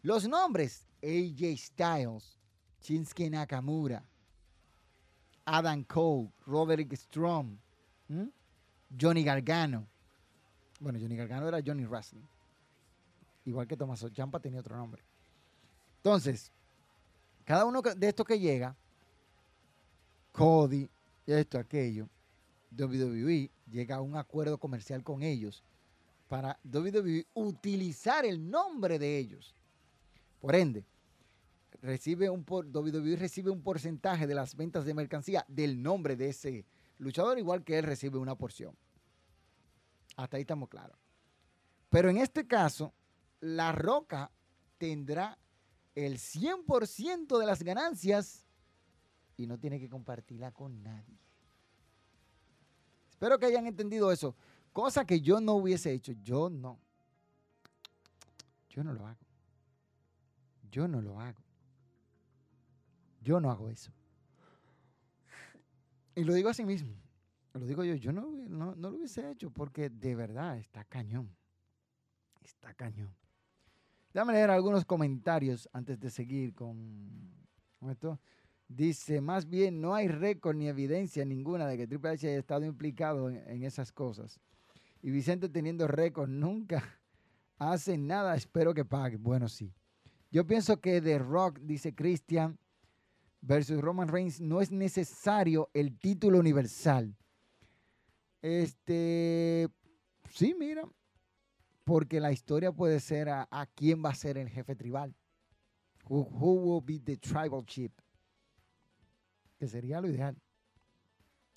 los 0.04 0.28
nombres 0.28 0.86
AJ 1.02 1.58
Styles, 1.58 2.38
Shinsuke 2.82 3.30
Nakamura, 3.30 4.04
Adam 5.46 5.84
Cole, 5.84 6.32
Roderick 6.46 6.94
Strong, 6.94 7.58
Johnny 9.00 9.24
Gargano. 9.24 9.88
Bueno, 10.80 11.00
Johnny 11.02 11.16
Gargano 11.16 11.48
era 11.48 11.60
Johnny 11.66 11.86
Wrestling. 11.86 12.24
Igual 13.46 13.68
que 13.68 13.78
Tommaso 13.78 14.10
Ciampa 14.10 14.40
tenía 14.40 14.60
otro 14.60 14.78
nombre. 14.78 15.04
Entonces, 15.98 16.52
cada 17.44 17.66
uno 17.66 17.82
de 17.82 18.08
estos 18.08 18.26
que 18.26 18.40
llega, 18.40 18.76
Cody, 20.32 20.90
esto, 21.26 21.60
aquello, 21.60 22.10
WWE 22.78 23.52
llega 23.70 23.98
a 23.98 24.02
un 24.02 24.16
acuerdo 24.16 24.58
comercial 24.58 25.04
con 25.04 25.22
ellos 25.24 25.64
para 26.28 26.60
WWE 26.64 27.28
utilizar 27.34 28.26
el 28.26 28.50
nombre 28.50 28.98
de 28.98 29.18
ellos. 29.18 29.54
Por 30.40 30.56
ende, 30.56 30.86
recibe 31.82 32.30
un 32.30 32.46
WWE 32.48 33.16
recibe 33.18 33.52
un 33.52 33.62
porcentaje 33.62 34.26
de 34.26 34.36
las 34.36 34.56
ventas 34.56 34.86
de 34.86 34.94
mercancía 34.94 35.46
del 35.48 35.82
nombre 35.82 36.16
de 36.16 36.30
ese 36.30 36.66
luchador, 36.98 37.38
igual 37.38 37.64
que 37.64 37.78
él 37.78 37.86
recibe 37.86 38.18
una 38.18 38.36
porción. 38.36 38.76
Hasta 40.16 40.38
ahí 40.38 40.42
estamos 40.42 40.70
claros. 40.70 40.98
Pero 41.90 42.10
en 42.10 42.18
este 42.18 42.48
caso, 42.48 42.94
La 43.44 43.74
Roca 43.74 44.32
tendrá 44.78 45.38
el 45.96 46.18
100% 46.18 47.38
de 47.38 47.46
las 47.46 47.62
ganancias 47.62 48.46
y 49.36 49.48
no 49.48 49.60
tiene 49.60 49.82
que 49.82 49.90
compartirla 49.90 50.54
con 50.54 50.82
nadie. 50.82 51.20
Espero 53.10 53.38
que 53.38 53.48
hayan 53.48 53.68
entendido 53.68 54.14
eso. 54.14 54.34
Cosa 54.72 55.04
que 55.04 55.20
yo 55.20 55.42
no 55.42 55.56
hubiese 55.56 55.92
hecho. 55.92 56.14
Yo 56.24 56.50
no. 56.50 56.80
Yo 58.70 58.82
no 58.82 58.94
lo 58.94 59.08
hago. 59.08 59.26
Yo 60.72 60.88
no 60.88 61.02
lo 61.02 61.20
hago. 61.20 61.44
Yo 63.22 63.42
no 63.42 63.52
hago 63.52 63.70
eso. 63.70 63.92
Y 66.16 66.24
lo 66.24 66.34
digo 66.34 66.48
así 66.48 66.64
mismo. 66.64 66.96
Lo 67.52 67.66
digo 67.66 67.84
yo, 67.84 67.96
yo 67.96 68.14
no, 68.14 68.32
no, 68.32 68.74
lo 68.76 68.90
hubiese 68.90 69.30
hecho 69.30 69.52
porque 69.52 69.90
de 69.90 70.16
verdad 70.16 70.58
está 70.58 70.86
cañón. 70.86 71.36
Está 72.42 72.74
cañón. 72.74 73.14
Déjame 74.14 74.34
leer 74.34 74.52
algunos 74.52 74.86
comentarios 74.86 75.68
antes 75.74 76.00
de 76.00 76.12
seguir 76.12 76.54
con, 76.54 77.34
esto. 77.90 78.20
Dice, 78.68 79.22
más 79.22 79.50
bien 79.50 79.82
no 79.82 79.96
hay 79.96 80.08
récord 80.08 80.56
ni 80.56 80.68
evidencia 80.68 81.26
ninguna 81.26 81.68
de 81.68 81.78
que 81.78 81.88
Triple 81.88 82.12
H 82.12 82.28
haya 82.28 82.38
estado 82.38 82.64
implicado 82.64 83.30
en, 83.30 83.64
esas 83.64 83.92
cosas. 83.92 84.40
Y 85.02 85.10
Vicente 85.10 85.50
teniendo 85.50 85.88
récord 85.88 86.30
nunca 86.30 86.84
hace 87.58 87.98
nada, 87.98 88.36
espero 88.36 88.74
que 88.74 88.86
pague. 88.86 89.18
Bueno, 89.18 89.50
sí. 89.50 89.74
Yo 90.30 90.46
pienso 90.46 90.80
que 90.80 91.02
The 91.02 91.18
Rock, 91.18 91.60
dice 91.62 91.96
Christian, 91.96 92.60
versus 93.42 93.82
Roman 93.82 94.08
Reigns, 94.08 94.40
no 94.40 94.62
es 94.62 94.72
necesario 94.72 95.72
el 95.74 95.98
título 95.98 96.38
universal. 96.38 97.16
Este, 98.44 99.70
sí, 100.30 100.56
mira, 100.58 100.88
porque 101.84 102.20
la 102.20 102.32
historia 102.32 102.72
puede 102.72 103.00
ser 103.00 103.30
a, 103.30 103.70
quién 103.76 104.04
va 104.04 104.10
a 104.10 104.16
ser 104.16 104.38
el 104.38 104.50
jefe 104.50 104.76
tribal. 104.76 105.16
Who, 106.10 106.54
will 106.54 106.84
be 106.84 107.00
the 107.00 107.18
tribal 107.18 107.66
chief? 107.66 107.92
Que 109.58 109.68
sería 109.68 110.02
lo 110.02 110.10
ideal. 110.10 110.38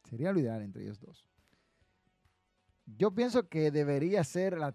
Sería 0.09 0.33
lo 0.33 0.41
ideal 0.41 0.63
entre 0.63 0.83
ellos 0.83 1.01
dos. 1.01 1.27
Yo 2.87 3.11
pienso 3.13 3.49
que 3.49 3.73
debería 3.73 4.23
ser 4.23 4.57
la 4.59 4.73